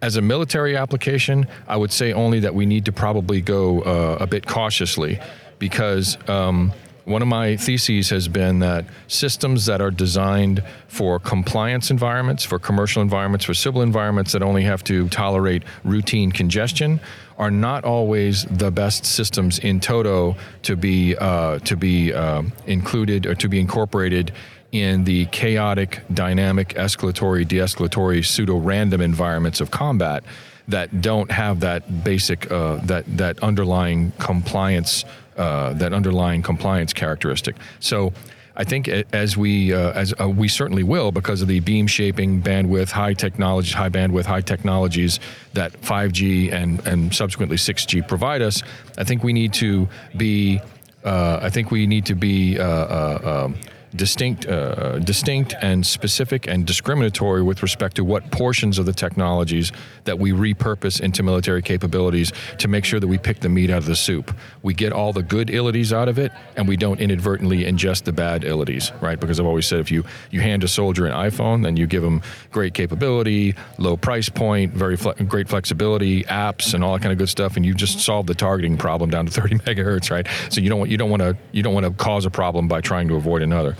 As 0.06 0.14
a 0.14 0.22
military 0.22 0.76
application, 0.76 1.48
I 1.66 1.76
would 1.76 1.90
say 1.90 2.12
only 2.12 2.38
that 2.38 2.54
we 2.54 2.64
need 2.64 2.84
to 2.84 2.92
probably 2.92 3.40
go 3.40 3.80
uh, 3.80 4.18
a 4.20 4.26
bit 4.28 4.46
cautiously 4.46 5.18
because 5.58 6.16
um, 6.28 6.72
one 7.06 7.22
of 7.22 7.28
my 7.28 7.56
theses 7.56 8.10
has 8.10 8.28
been 8.28 8.60
that 8.60 8.84
systems 9.08 9.66
that 9.66 9.80
are 9.80 9.90
designed 9.90 10.62
for 10.86 11.18
compliance 11.18 11.90
environments, 11.90 12.44
for 12.44 12.60
commercial 12.60 13.02
environments, 13.02 13.44
for 13.44 13.52
civil 13.52 13.82
environments 13.82 14.30
that 14.30 14.44
only 14.44 14.62
have 14.62 14.84
to 14.84 15.08
tolerate 15.08 15.64
routine 15.82 16.30
congestion 16.30 17.00
are 17.36 17.50
not 17.50 17.84
always 17.84 18.44
the 18.44 18.70
best 18.70 19.04
systems 19.04 19.58
in 19.58 19.80
toto 19.80 20.36
to 20.62 20.76
be 20.76 21.16
uh, 21.16 21.58
to 21.60 21.76
be 21.76 22.12
uh, 22.12 22.44
included 22.68 23.26
or 23.26 23.34
to 23.34 23.48
be 23.48 23.58
incorporated 23.58 24.32
in 24.80 25.04
the 25.04 25.26
chaotic, 25.26 26.02
dynamic, 26.12 26.70
escalatory, 26.74 27.46
de 27.46 27.58
escalatory, 27.58 28.24
pseudo 28.24 28.56
random 28.56 29.00
environments 29.00 29.60
of 29.60 29.70
combat 29.70 30.24
that 30.68 31.00
don't 31.00 31.30
have 31.30 31.60
that 31.60 32.04
basic, 32.04 32.50
uh, 32.50 32.76
that, 32.84 33.04
that 33.16 33.38
underlying 33.40 34.12
compliance, 34.18 35.04
uh, 35.36 35.72
that 35.74 35.92
underlying 35.92 36.42
compliance 36.42 36.92
characteristic. 36.92 37.56
So, 37.80 38.12
I 38.56 38.64
think 38.64 38.88
as 38.88 39.36
we 39.36 39.74
uh, 39.74 39.92
as 39.92 40.14
uh, 40.18 40.28
we 40.28 40.48
certainly 40.48 40.82
will 40.82 41.12
because 41.12 41.42
of 41.42 41.48
the 41.48 41.60
beam 41.60 41.86
shaping 41.86 42.40
bandwidth, 42.42 42.90
high 42.90 43.12
technology, 43.12 43.72
high 43.72 43.90
bandwidth, 43.90 44.24
high 44.24 44.40
technologies 44.40 45.20
that 45.52 45.72
5G 45.82 46.52
and 46.52 46.84
and 46.86 47.14
subsequently 47.14 47.58
6G 47.58 48.08
provide 48.08 48.40
us. 48.40 48.62
I 48.96 49.04
think 49.04 49.22
we 49.22 49.32
need 49.32 49.52
to 49.54 49.88
be. 50.16 50.60
Uh, 51.04 51.38
I 51.42 51.50
think 51.50 51.70
we 51.70 51.86
need 51.86 52.06
to 52.06 52.14
be 52.14 52.58
uh, 52.58 52.64
uh, 52.64 53.44
um, 53.44 53.56
distinct, 53.96 54.46
uh, 54.46 54.98
distinct 54.98 55.54
and 55.60 55.86
specific 55.86 56.46
and 56.46 56.66
discriminatory 56.66 57.42
with 57.42 57.62
respect 57.62 57.96
to 57.96 58.04
what 58.04 58.30
portions 58.30 58.78
of 58.78 58.86
the 58.86 58.92
technologies 58.92 59.72
that 60.04 60.18
we 60.18 60.32
repurpose 60.32 61.00
into 61.00 61.22
military 61.22 61.62
capabilities 61.62 62.32
to 62.58 62.68
make 62.68 62.84
sure 62.84 63.00
that 63.00 63.08
we 63.08 63.18
pick 63.18 63.40
the 63.40 63.48
meat 63.48 63.70
out 63.70 63.78
of 63.78 63.86
the 63.86 63.96
soup. 63.96 64.34
We 64.62 64.74
get 64.74 64.92
all 64.92 65.12
the 65.12 65.22
good 65.22 65.48
illities 65.48 65.92
out 65.92 66.08
of 66.08 66.18
it, 66.18 66.32
and 66.56 66.68
we 66.68 66.76
don't 66.76 67.00
inadvertently 67.00 67.64
ingest 67.64 68.04
the 68.04 68.12
bad 68.12 68.44
illities, 68.44 68.92
right? 69.00 69.18
Because 69.18 69.40
I've 69.40 69.46
always 69.46 69.66
said 69.66 69.80
if 69.80 69.90
you 69.90 70.04
you 70.30 70.40
hand 70.40 70.64
a 70.64 70.68
soldier 70.68 71.06
an 71.06 71.12
iPhone, 71.12 71.62
then 71.62 71.76
you 71.76 71.86
give 71.86 72.02
them 72.02 72.22
great 72.50 72.74
capability, 72.74 73.54
low 73.78 73.96
price 73.96 74.28
point, 74.28 74.72
very 74.72 74.96
fle- 74.96 75.12
great 75.26 75.48
flexibility, 75.48 76.24
apps, 76.24 76.74
and 76.74 76.84
all 76.84 76.94
that 76.94 77.02
kind 77.02 77.12
of 77.12 77.18
good 77.18 77.28
stuff, 77.28 77.56
and 77.56 77.64
you 77.64 77.74
just 77.74 78.00
solve 78.00 78.26
the 78.26 78.34
targeting 78.34 78.76
problem 78.76 79.10
down 79.10 79.26
to 79.26 79.32
30 79.32 79.56
megahertz, 79.66 80.10
right? 80.10 80.26
So 80.50 80.60
you 80.60 80.68
don't 80.68 80.90
you 80.90 80.96
don't 80.96 81.10
want 81.10 81.22
to 81.22 81.36
you 81.52 81.62
don't 81.62 81.74
want 81.74 81.86
to 81.86 81.92
cause 81.92 82.24
a 82.24 82.30
problem 82.30 82.68
by 82.68 82.80
trying 82.80 83.08
to 83.08 83.16
avoid 83.16 83.42
another. 83.42 83.76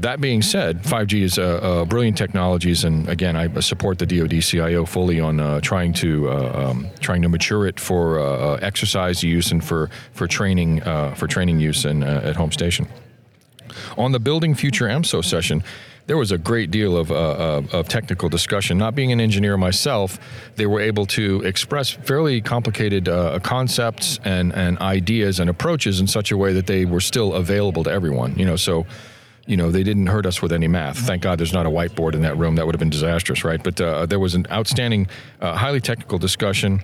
That 0.00 0.20
being 0.20 0.42
said, 0.42 0.84
5G 0.84 1.22
is 1.22 1.38
uh, 1.38 1.42
uh, 1.42 1.84
brilliant 1.84 2.16
technologies, 2.16 2.84
and 2.84 3.08
again, 3.08 3.34
I 3.34 3.48
support 3.58 3.98
the 3.98 4.06
DoD 4.06 4.40
CIO 4.42 4.84
fully 4.84 5.18
on 5.18 5.40
uh, 5.40 5.60
trying 5.60 5.92
to 5.94 6.30
uh, 6.30 6.70
um, 6.70 6.86
trying 7.00 7.22
to 7.22 7.28
mature 7.28 7.66
it 7.66 7.80
for 7.80 8.62
exercise 8.62 9.24
use 9.24 9.50
and 9.50 9.64
for 9.64 9.90
for 10.12 10.28
training 10.28 10.82
for 11.16 11.26
training 11.26 11.58
use 11.58 11.84
in, 11.84 12.04
at 12.04 12.36
home 12.36 12.52
station. 12.52 12.86
On 13.96 14.12
the 14.12 14.20
Building 14.20 14.54
Future 14.54 14.86
EMSO 14.86 15.24
session, 15.24 15.62
there 16.06 16.16
was 16.16 16.32
a 16.32 16.38
great 16.38 16.70
deal 16.70 16.96
of, 16.96 17.12
uh, 17.12 17.62
of, 17.72 17.86
technical 17.86 18.30
discussion. 18.30 18.78
Not 18.78 18.94
being 18.94 19.12
an 19.12 19.20
engineer 19.20 19.58
myself, 19.58 20.18
they 20.56 20.66
were 20.66 20.80
able 20.80 21.04
to 21.06 21.42
express 21.42 21.90
fairly 21.90 22.40
complicated 22.40 23.08
uh, 23.08 23.38
concepts 23.40 24.18
and, 24.24 24.54
and 24.54 24.78
ideas 24.78 25.38
and 25.38 25.50
approaches 25.50 26.00
in 26.00 26.06
such 26.06 26.32
a 26.32 26.36
way 26.36 26.54
that 26.54 26.66
they 26.66 26.86
were 26.86 27.00
still 27.00 27.34
available 27.34 27.84
to 27.84 27.90
everyone. 27.90 28.38
You 28.38 28.46
know, 28.46 28.56
so 28.56 28.86
you 29.48 29.56
know, 29.56 29.70
they 29.70 29.82
didn't 29.82 30.06
hurt 30.06 30.26
us 30.26 30.42
with 30.42 30.52
any 30.52 30.68
math. 30.68 30.98
Thank 30.98 31.22
God 31.22 31.38
there's 31.38 31.54
not 31.54 31.64
a 31.64 31.70
whiteboard 31.70 32.14
in 32.14 32.20
that 32.22 32.36
room. 32.36 32.56
That 32.56 32.66
would 32.66 32.74
have 32.74 32.80
been 32.80 32.90
disastrous, 32.90 33.44
right? 33.44 33.62
But 33.62 33.80
uh, 33.80 34.04
there 34.04 34.20
was 34.20 34.34
an 34.34 34.46
outstanding, 34.50 35.08
uh, 35.40 35.56
highly 35.56 35.80
technical 35.80 36.18
discussion. 36.18 36.82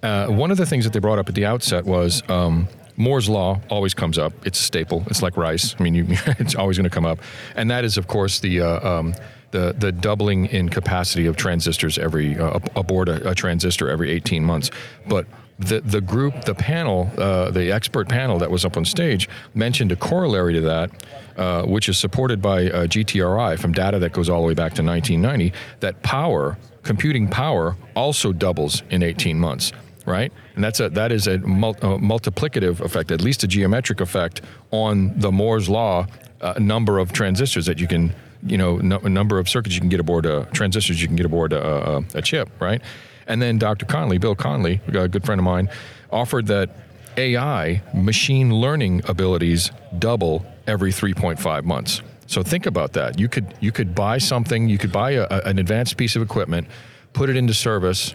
Uh, 0.00 0.28
one 0.28 0.52
of 0.52 0.56
the 0.56 0.64
things 0.64 0.84
that 0.84 0.92
they 0.92 1.00
brought 1.00 1.18
up 1.18 1.28
at 1.28 1.34
the 1.34 1.44
outset 1.44 1.84
was 1.84 2.22
um, 2.30 2.68
Moore's 2.96 3.28
law 3.28 3.60
always 3.68 3.94
comes 3.94 4.16
up. 4.16 4.32
It's 4.46 4.60
a 4.60 4.62
staple. 4.62 5.02
It's 5.08 5.22
like 5.22 5.36
rice. 5.36 5.74
I 5.78 5.82
mean, 5.82 5.94
you, 5.94 6.06
it's 6.38 6.54
always 6.54 6.76
going 6.76 6.84
to 6.88 6.94
come 6.94 7.04
up, 7.04 7.18
and 7.56 7.68
that 7.70 7.84
is, 7.84 7.98
of 7.98 8.06
course, 8.06 8.38
the 8.38 8.60
uh, 8.60 8.88
um, 8.88 9.14
the 9.50 9.74
the 9.76 9.90
doubling 9.90 10.46
in 10.46 10.68
capacity 10.68 11.26
of 11.26 11.36
transistors 11.36 11.98
every 11.98 12.38
uh, 12.38 12.60
aboard 12.76 13.08
a, 13.08 13.30
a 13.30 13.34
transistor 13.34 13.88
every 13.88 14.10
18 14.12 14.44
months. 14.44 14.70
But 15.08 15.26
the 15.58 15.80
the 15.80 16.00
group, 16.00 16.44
the 16.44 16.54
panel, 16.54 17.10
uh, 17.16 17.50
the 17.50 17.70
expert 17.72 18.08
panel 18.08 18.38
that 18.38 18.50
was 18.50 18.64
up 18.64 18.76
on 18.76 18.84
stage 18.84 19.28
mentioned 19.54 19.92
a 19.92 19.96
corollary 19.96 20.54
to 20.54 20.60
that, 20.62 20.90
uh, 21.36 21.62
which 21.64 21.88
is 21.88 21.98
supported 21.98 22.42
by 22.42 22.66
uh, 22.66 22.86
GTRI 22.86 23.58
from 23.58 23.72
data 23.72 23.98
that 24.00 24.12
goes 24.12 24.28
all 24.28 24.42
the 24.42 24.48
way 24.48 24.54
back 24.54 24.74
to 24.74 24.82
1990. 24.82 25.52
That 25.80 26.02
power, 26.02 26.58
computing 26.82 27.28
power, 27.28 27.76
also 27.94 28.32
doubles 28.32 28.82
in 28.90 29.02
18 29.02 29.38
months. 29.38 29.72
Right, 30.06 30.30
and 30.54 30.62
that's 30.62 30.80
a 30.80 30.90
that 30.90 31.12
is 31.12 31.26
a, 31.26 31.38
mul- 31.38 31.78
a 31.80 31.98
multiplicative 31.98 32.80
effect, 32.80 33.10
at 33.10 33.22
least 33.22 33.42
a 33.42 33.46
geometric 33.46 34.02
effect 34.02 34.42
on 34.70 35.18
the 35.18 35.32
Moore's 35.32 35.70
law 35.70 36.06
uh, 36.42 36.54
number 36.58 36.98
of 36.98 37.12
transistors 37.12 37.64
that 37.64 37.80
you 37.80 37.88
can, 37.88 38.14
you 38.42 38.58
know, 38.58 38.76
no, 38.76 38.98
a 38.98 39.08
number 39.08 39.38
of 39.38 39.48
circuits 39.48 39.74
you 39.74 39.80
can 39.80 39.88
get 39.88 40.00
aboard, 40.00 40.26
uh, 40.26 40.44
transistors 40.52 41.00
you 41.00 41.08
can 41.08 41.16
get 41.16 41.24
aboard 41.24 41.54
a, 41.54 41.96
a, 41.96 42.04
a 42.14 42.22
chip, 42.22 42.50
right? 42.60 42.82
And 43.26 43.40
then 43.40 43.58
Dr. 43.58 43.86
Conley, 43.86 44.18
Bill 44.18 44.34
Conley, 44.34 44.80
a 44.88 45.08
good 45.08 45.24
friend 45.24 45.38
of 45.38 45.44
mine, 45.44 45.70
offered 46.10 46.46
that 46.48 46.70
AI, 47.16 47.82
machine 47.94 48.54
learning 48.54 49.02
abilities, 49.06 49.70
double 49.98 50.44
every 50.66 50.92
3.5 50.92 51.64
months. 51.64 52.02
So 52.26 52.42
think 52.42 52.66
about 52.66 52.94
that. 52.94 53.18
You 53.18 53.28
could 53.28 53.54
you 53.60 53.70
could 53.70 53.94
buy 53.94 54.18
something, 54.18 54.68
you 54.68 54.78
could 54.78 54.92
buy 54.92 55.12
a, 55.12 55.26
an 55.44 55.58
advanced 55.58 55.96
piece 55.96 56.16
of 56.16 56.22
equipment, 56.22 56.66
put 57.12 57.28
it 57.28 57.36
into 57.36 57.54
service, 57.54 58.14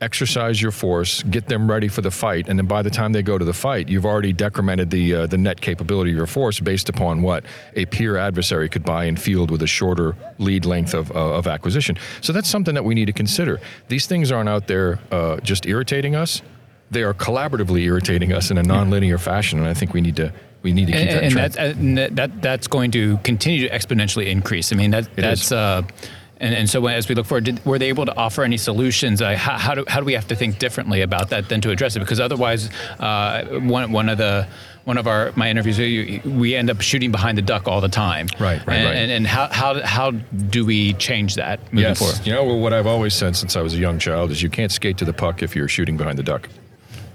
exercise 0.00 0.62
your 0.62 0.70
force, 0.70 1.22
get 1.24 1.46
them 1.46 1.70
ready 1.70 1.88
for 1.88 2.02
the 2.02 2.10
fight, 2.10 2.48
and 2.48 2.58
then 2.58 2.66
by 2.66 2.82
the 2.82 2.90
time 2.90 3.12
they 3.12 3.22
go 3.22 3.36
to 3.36 3.44
the 3.44 3.52
fight, 3.52 3.88
you've 3.88 4.06
already 4.06 4.32
decremented 4.32 4.90
the 4.90 5.14
uh, 5.14 5.26
the 5.26 5.38
net 5.38 5.60
capability 5.60 6.10
of 6.10 6.16
your 6.16 6.26
force 6.26 6.60
based 6.60 6.88
upon 6.88 7.22
what 7.22 7.44
a 7.74 7.86
peer 7.86 8.16
adversary 8.16 8.68
could 8.68 8.84
buy 8.84 9.04
in 9.04 9.16
field 9.16 9.50
with 9.50 9.62
a 9.62 9.66
shorter 9.66 10.14
lead 10.38 10.64
length 10.64 10.94
of, 10.94 11.10
uh, 11.10 11.34
of 11.34 11.46
acquisition. 11.46 11.96
So 12.20 12.32
that's 12.32 12.48
something 12.48 12.74
that 12.74 12.84
we 12.84 12.94
need 12.94 13.06
to 13.06 13.12
consider. 13.12 13.60
These 13.88 14.06
things 14.06 14.30
aren't 14.30 14.48
out 14.48 14.68
there 14.68 15.00
uh, 15.10 15.38
just 15.38 15.66
irritating 15.66 16.14
us; 16.14 16.42
they 16.90 17.02
are 17.02 17.14
collaboratively 17.14 17.82
irritating 17.82 18.32
us 18.32 18.50
in 18.50 18.58
a 18.58 18.62
nonlinear 18.62 19.18
fashion, 19.18 19.58
and 19.58 19.68
I 19.68 19.74
think 19.74 19.94
we 19.94 20.00
need 20.00 20.16
to 20.16 20.32
we 20.62 20.72
need 20.72 20.86
to 20.86 20.92
keep 20.92 21.08
and, 21.10 21.36
that. 21.36 21.56
And 21.56 21.98
that, 21.98 22.16
that 22.16 22.42
that's 22.42 22.68
going 22.68 22.90
to 22.92 23.18
continue 23.18 23.68
to 23.68 23.74
exponentially 23.74 24.26
increase. 24.26 24.72
I 24.72 24.76
mean, 24.76 24.92
that 24.92 25.04
it 25.04 25.16
that's. 25.16 25.52
And, 26.40 26.54
and 26.54 26.70
so 26.70 26.86
as 26.86 27.08
we 27.08 27.14
look 27.14 27.26
forward, 27.26 27.44
did, 27.44 27.64
were 27.64 27.78
they 27.78 27.88
able 27.88 28.06
to 28.06 28.16
offer 28.16 28.44
any 28.44 28.56
solutions? 28.56 29.20
Uh, 29.20 29.36
how, 29.36 29.58
how, 29.58 29.74
do, 29.74 29.84
how 29.88 29.98
do 30.00 30.06
we 30.06 30.12
have 30.12 30.28
to 30.28 30.36
think 30.36 30.58
differently 30.58 31.02
about 31.02 31.30
that 31.30 31.48
than 31.48 31.60
to 31.62 31.70
address 31.70 31.96
it? 31.96 32.00
Because 32.00 32.20
otherwise, 32.20 32.70
uh, 33.00 33.44
one, 33.60 33.92
one 33.92 34.08
of 34.08 34.18
the 34.18 34.46
one 34.84 34.96
of 34.96 35.06
our 35.06 35.32
my 35.36 35.50
interviews, 35.50 35.78
we 36.24 36.54
end 36.54 36.70
up 36.70 36.80
shooting 36.80 37.12
behind 37.12 37.36
the 37.36 37.42
duck 37.42 37.68
all 37.68 37.82
the 37.82 37.90
time. 37.90 38.26
Right, 38.38 38.66
right, 38.66 38.76
and, 38.76 38.86
right. 38.86 38.96
And, 38.96 39.10
and 39.10 39.26
how, 39.26 39.48
how, 39.48 39.82
how 39.84 40.12
do 40.12 40.64
we 40.64 40.94
change 40.94 41.34
that 41.34 41.60
moving 41.72 41.90
yes. 41.90 41.98
forward? 41.98 42.26
You 42.26 42.32
know, 42.32 42.44
what 42.54 42.72
I've 42.72 42.86
always 42.86 43.12
said 43.12 43.36
since 43.36 43.54
I 43.54 43.60
was 43.60 43.74
a 43.74 43.78
young 43.78 43.98
child 43.98 44.30
is 44.30 44.42
you 44.42 44.48
can't 44.48 44.72
skate 44.72 44.96
to 44.98 45.04
the 45.04 45.12
puck 45.12 45.42
if 45.42 45.54
you're 45.54 45.68
shooting 45.68 45.98
behind 45.98 46.18
the 46.18 46.22
duck. 46.22 46.48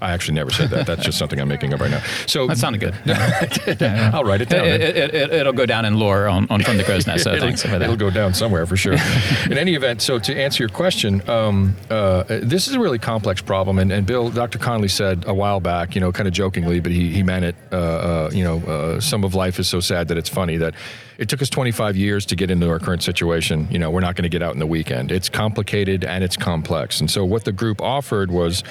I 0.00 0.12
actually 0.12 0.34
never 0.34 0.50
said 0.50 0.70
that. 0.70 0.86
That's 0.86 1.04
just 1.04 1.18
something 1.18 1.40
I'm 1.40 1.48
making 1.48 1.72
up 1.74 1.80
right 1.80 1.90
now. 1.90 2.02
So 2.26 2.46
that 2.46 2.58
sounded 2.58 2.80
good. 2.80 2.94
I'll 3.82 4.24
write 4.24 4.40
it 4.40 4.48
down. 4.48 4.66
It, 4.66 5.30
will 5.44 5.50
it, 5.50 5.56
go 5.56 5.66
down 5.66 5.84
in 5.84 5.98
lore 5.98 6.28
on, 6.28 6.46
on 6.50 6.62
from 6.62 6.76
the 6.76 6.84
crow's 6.84 7.06
nest. 7.06 7.24
So 7.24 7.32
it'll, 7.34 7.48
it'll 7.48 7.96
go 7.96 8.10
down 8.10 8.34
somewhere 8.34 8.66
for 8.66 8.76
sure. 8.76 8.94
in 9.46 9.58
any 9.58 9.74
event, 9.74 10.02
so 10.02 10.18
to 10.18 10.34
answer 10.36 10.62
your 10.62 10.70
question, 10.70 11.28
um, 11.28 11.76
uh, 11.90 12.24
this 12.28 12.68
is 12.68 12.74
a 12.74 12.80
really 12.80 12.98
complex 12.98 13.40
problem, 13.40 13.78
and, 13.78 13.92
and, 13.92 14.06
Bill, 14.06 14.30
Dr. 14.30 14.58
Conley 14.58 14.88
said 14.88 15.24
a 15.26 15.34
while 15.34 15.60
back, 15.60 15.94
you 15.94 16.00
know, 16.00 16.12
kind 16.12 16.28
of 16.28 16.34
jokingly, 16.34 16.80
but 16.80 16.92
he, 16.92 17.10
he 17.10 17.22
meant 17.22 17.44
it. 17.44 17.56
Uh, 17.72 17.76
uh, 17.76 18.30
you 18.32 18.44
know, 18.44 18.58
uh, 18.60 19.00
some 19.00 19.24
of 19.24 19.34
life 19.34 19.58
is 19.58 19.68
so 19.68 19.80
sad 19.80 20.08
that 20.08 20.18
it's 20.18 20.28
funny 20.28 20.56
that 20.58 20.74
it 21.18 21.28
took 21.28 21.40
us 21.40 21.48
25 21.48 21.96
years 21.96 22.26
to 22.26 22.36
get 22.36 22.50
into 22.50 22.68
our 22.68 22.78
current 22.78 23.02
situation. 23.02 23.68
You 23.70 23.78
know, 23.78 23.90
we're 23.90 24.00
not 24.00 24.16
going 24.16 24.24
to 24.24 24.28
get 24.28 24.42
out 24.42 24.52
in 24.52 24.58
the 24.58 24.66
weekend. 24.66 25.12
It's 25.12 25.28
complicated 25.28 26.04
and 26.04 26.22
it's 26.24 26.36
complex, 26.36 27.00
and 27.00 27.10
so 27.10 27.24
what 27.24 27.44
the 27.44 27.52
group 27.52 27.80
offered 27.80 28.30
was 28.30 28.62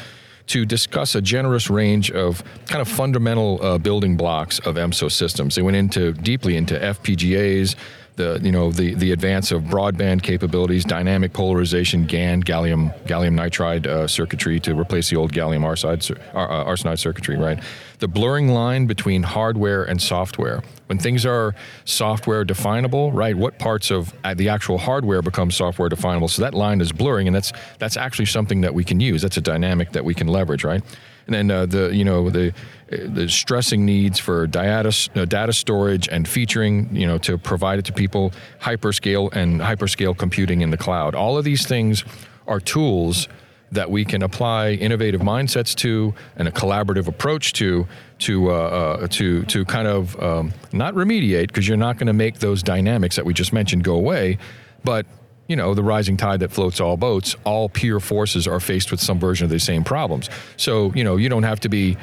to 0.47 0.65
discuss 0.65 1.15
a 1.15 1.21
generous 1.21 1.69
range 1.69 2.11
of 2.11 2.43
kind 2.67 2.81
of 2.81 2.87
fundamental 2.87 3.59
uh, 3.61 3.77
building 3.77 4.17
blocks 4.17 4.59
of 4.59 4.75
EMSO 4.75 5.11
systems. 5.11 5.55
They 5.55 5.61
went 5.61 5.77
into 5.77 6.13
deeply 6.13 6.57
into 6.57 6.75
FPGAs, 6.77 7.75
the 8.15 8.39
you 8.43 8.51
know 8.51 8.71
the 8.71 8.93
the 8.95 9.11
advance 9.11 9.51
of 9.51 9.63
broadband 9.63 10.21
capabilities, 10.21 10.85
dynamic 10.85 11.33
polarization, 11.33 12.05
GaN, 12.05 12.43
gallium 12.43 12.93
gallium 13.05 13.35
nitride 13.35 13.87
uh, 13.87 14.07
circuitry 14.07 14.59
to 14.61 14.79
replace 14.79 15.09
the 15.09 15.15
old 15.15 15.31
gallium 15.33 15.61
arsenide, 15.61 16.17
uh, 16.33 16.65
arsenide 16.65 16.99
circuitry, 16.99 17.37
right? 17.37 17.61
The 17.99 18.07
blurring 18.07 18.49
line 18.49 18.85
between 18.85 19.23
hardware 19.23 19.83
and 19.83 20.01
software. 20.01 20.61
When 20.87 20.97
things 20.99 21.25
are 21.25 21.55
software 21.85 22.43
definable, 22.43 23.11
right? 23.11 23.35
What 23.35 23.57
parts 23.57 23.89
of 23.89 24.13
uh, 24.23 24.33
the 24.33 24.49
actual 24.49 24.77
hardware 24.77 25.21
become 25.21 25.49
software 25.49 25.89
definable? 25.89 26.27
So 26.27 26.41
that 26.41 26.53
line 26.53 26.81
is 26.81 26.91
blurring, 26.91 27.27
and 27.27 27.35
that's 27.35 27.53
that's 27.79 27.97
actually 27.97 28.25
something 28.25 28.61
that 28.61 28.73
we 28.73 28.83
can 28.83 28.99
use. 28.99 29.21
That's 29.21 29.37
a 29.37 29.41
dynamic 29.41 29.93
that 29.93 30.05
we 30.05 30.13
can 30.13 30.27
leverage, 30.27 30.63
right? 30.63 30.83
And 31.27 31.33
then 31.33 31.51
uh, 31.51 31.65
the 31.65 31.95
you 31.95 32.03
know 32.03 32.29
the 32.29 32.53
the 32.89 33.27
stressing 33.27 33.85
needs 33.85 34.19
for 34.19 34.45
data, 34.47 34.93
uh, 35.15 35.25
data 35.25 35.53
storage 35.53 36.07
and 36.09 36.27
featuring, 36.27 36.95
you 36.95 37.07
know, 37.07 37.17
to 37.19 37.37
provide 37.37 37.79
it 37.79 37.85
to 37.85 37.93
people, 37.93 38.31
hyperscale 38.61 39.33
and 39.33 39.61
hyperscale 39.61 40.17
computing 40.17 40.61
in 40.61 40.69
the 40.69 40.77
cloud. 40.77 41.15
All 41.15 41.37
of 41.37 41.43
these 41.43 41.65
things 41.65 42.03
are 42.47 42.59
tools 42.59 43.27
that 43.71 43.89
we 43.89 44.05
can 44.05 44.21
apply 44.21 44.71
innovative 44.73 45.21
mindsets 45.21 45.73
to 45.73 46.13
and 46.35 46.47
a 46.47 46.51
collaborative 46.51 47.07
approach 47.07 47.53
to 47.53 47.87
to 48.19 48.51
uh, 48.51 48.53
uh, 48.53 49.07
to 49.07 49.43
to 49.45 49.65
kind 49.65 49.87
of 49.87 50.19
um, 50.21 50.53
not 50.71 50.93
remediate 50.93 51.47
because 51.47 51.67
you're 51.67 51.77
not 51.77 51.97
going 51.97 52.07
to 52.07 52.13
make 52.13 52.39
those 52.39 52.61
dynamics 52.61 53.15
that 53.15 53.25
we 53.25 53.33
just 53.33 53.51
mentioned 53.51 53.83
go 53.83 53.95
away, 53.95 54.37
but 54.83 55.05
you 55.47 55.55
know, 55.55 55.73
the 55.73 55.83
rising 55.83 56.17
tide 56.17 56.39
that 56.39 56.51
floats 56.51 56.79
all 56.79 56.97
boats, 56.97 57.35
all 57.43 57.69
peer 57.69 57.99
forces 57.99 58.47
are 58.47 58.59
faced 58.59 58.91
with 58.91 58.99
some 58.99 59.19
version 59.19 59.45
of 59.45 59.51
the 59.51 59.59
same 59.59 59.83
problems. 59.83 60.29
So, 60.57 60.93
you 60.93 61.03
know, 61.03 61.17
you 61.17 61.29
don't 61.29 61.43
have 61.43 61.59
to 61.61 61.69
be 61.69 61.97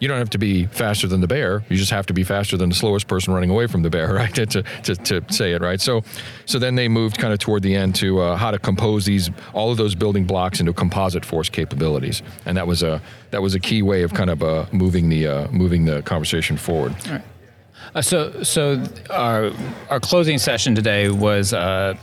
you 0.00 0.08
don't 0.08 0.18
have 0.18 0.30
to 0.30 0.38
be 0.38 0.66
faster 0.66 1.06
than 1.06 1.22
the 1.22 1.26
bear. 1.26 1.64
You 1.70 1.76
just 1.76 1.90
have 1.90 2.04
to 2.06 2.12
be 2.12 2.24
faster 2.24 2.58
than 2.58 2.68
the 2.68 2.74
slowest 2.74 3.08
person 3.08 3.32
running 3.32 3.48
away 3.48 3.66
from 3.66 3.82
the 3.82 3.88
bear, 3.88 4.12
right? 4.14 4.34
to, 4.34 4.46
to, 4.46 4.62
to 4.96 5.24
say 5.32 5.52
it 5.52 5.62
right. 5.62 5.80
So, 5.80 6.02
so 6.44 6.58
then 6.58 6.74
they 6.74 6.88
moved 6.88 7.16
kind 7.16 7.32
of 7.32 7.38
toward 7.38 7.62
the 7.62 7.74
end 7.74 7.94
to 7.96 8.20
uh, 8.20 8.36
how 8.36 8.50
to 8.50 8.58
compose 8.58 9.06
these 9.06 9.30
all 9.54 9.70
of 9.70 9.78
those 9.78 9.94
building 9.94 10.26
blocks 10.26 10.60
into 10.60 10.74
composite 10.74 11.24
force 11.24 11.48
capabilities, 11.48 12.22
and 12.44 12.56
that 12.56 12.66
was 12.66 12.82
a 12.82 13.00
that 13.30 13.40
was 13.40 13.54
a 13.54 13.60
key 13.60 13.82
way 13.82 14.02
of 14.02 14.12
kind 14.12 14.30
of 14.30 14.42
uh, 14.42 14.66
moving 14.72 15.08
the 15.08 15.26
uh, 15.26 15.48
moving 15.50 15.84
the 15.84 16.02
conversation 16.02 16.56
forward. 16.56 16.94
Uh, 17.94 18.02
so, 18.02 18.42
so 18.42 18.82
our 19.10 19.52
our 19.90 20.00
closing 20.00 20.38
session 20.38 20.74
today 20.74 21.08
was 21.08 21.52
uh, 21.52 21.94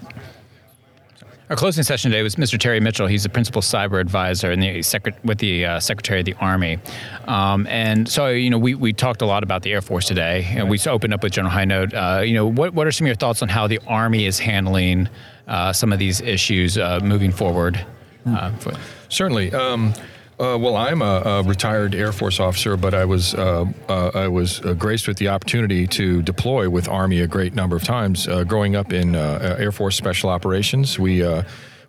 Our 1.52 1.58
closing 1.58 1.84
session 1.84 2.12
today 2.12 2.24
was 2.24 2.38
Mr. 2.38 2.58
Terry 2.58 2.80
Mitchell. 2.80 3.08
He's 3.08 3.24
the 3.24 3.30
principal 3.30 3.62
cyber 3.62 4.00
advisor 4.00 4.56
the 4.56 4.82
secret, 4.82 5.16
with 5.26 5.40
the 5.40 5.66
uh, 5.66 5.80
Secretary 5.82 6.22
of 6.22 6.26
the 6.26 6.34
Army. 6.36 6.80
Um, 7.28 7.68
and 7.68 8.08
so, 8.08 8.28
you 8.28 8.50
know, 8.50 8.58
we, 8.58 8.74
we 8.74 8.94
talked 8.94 9.22
a 9.22 9.26
lot 9.26 9.44
about 9.44 9.62
the 9.62 9.74
Air 9.74 9.82
Force 9.82 10.06
today, 10.06 10.48
and 10.52 10.70
we 10.70 10.80
opened 10.88 11.14
up 11.14 11.24
with 11.24 11.34
General 11.34 11.54
Hinote. 11.54 11.94
Uh, 11.94 12.22
you 12.22 12.36
know, 12.36 12.48
what, 12.48 12.74
what 12.74 12.88
are 12.88 12.92
some 12.94 13.04
of 13.04 13.10
your 13.10 13.18
thoughts 13.18 13.42
on 13.42 13.50
how 13.50 13.68
the 13.68 13.82
Army 13.86 14.26
is 14.26 14.40
handling 14.40 15.10
uh, 15.50 15.74
some 15.74 15.92
of 15.92 16.00
these 16.00 16.22
issues 16.22 16.78
uh, 16.78 17.02
moving 17.04 17.34
forward? 17.34 17.86
Uh, 18.26 18.56
for- 18.56 18.72
Certainly. 19.10 19.52
Um, 19.52 19.94
uh, 20.40 20.58
well, 20.58 20.76
I'm 20.76 21.02
a, 21.02 21.22
a, 21.24 21.44
retired 21.44 21.94
Air 21.94 22.12
Force 22.12 22.40
officer, 22.40 22.76
but 22.76 22.94
I 22.94 23.06
was 23.06 23.36
uh, 23.36 23.66
uh, 23.88 24.12
I 24.14 24.28
was 24.28 24.60
uh, 24.66 24.74
graced 24.74 25.08
with 25.08 25.18
the 25.18 25.28
opportunity 25.28 25.86
to 25.88 26.22
deploy 26.22 26.70
with 26.70 26.88
Army 26.88 27.20
a 27.20 27.28
great 27.28 27.54
number 27.54 27.76
of 27.76 27.84
times. 27.84 28.28
Uh, 28.28 28.44
growing 28.44 28.76
up 28.76 28.92
in 28.92 29.16
uh, 29.16 29.58
Air 29.60 29.72
Force 29.72 29.96
Special 29.96 30.30
Operations, 30.30 30.98
we 30.98 31.24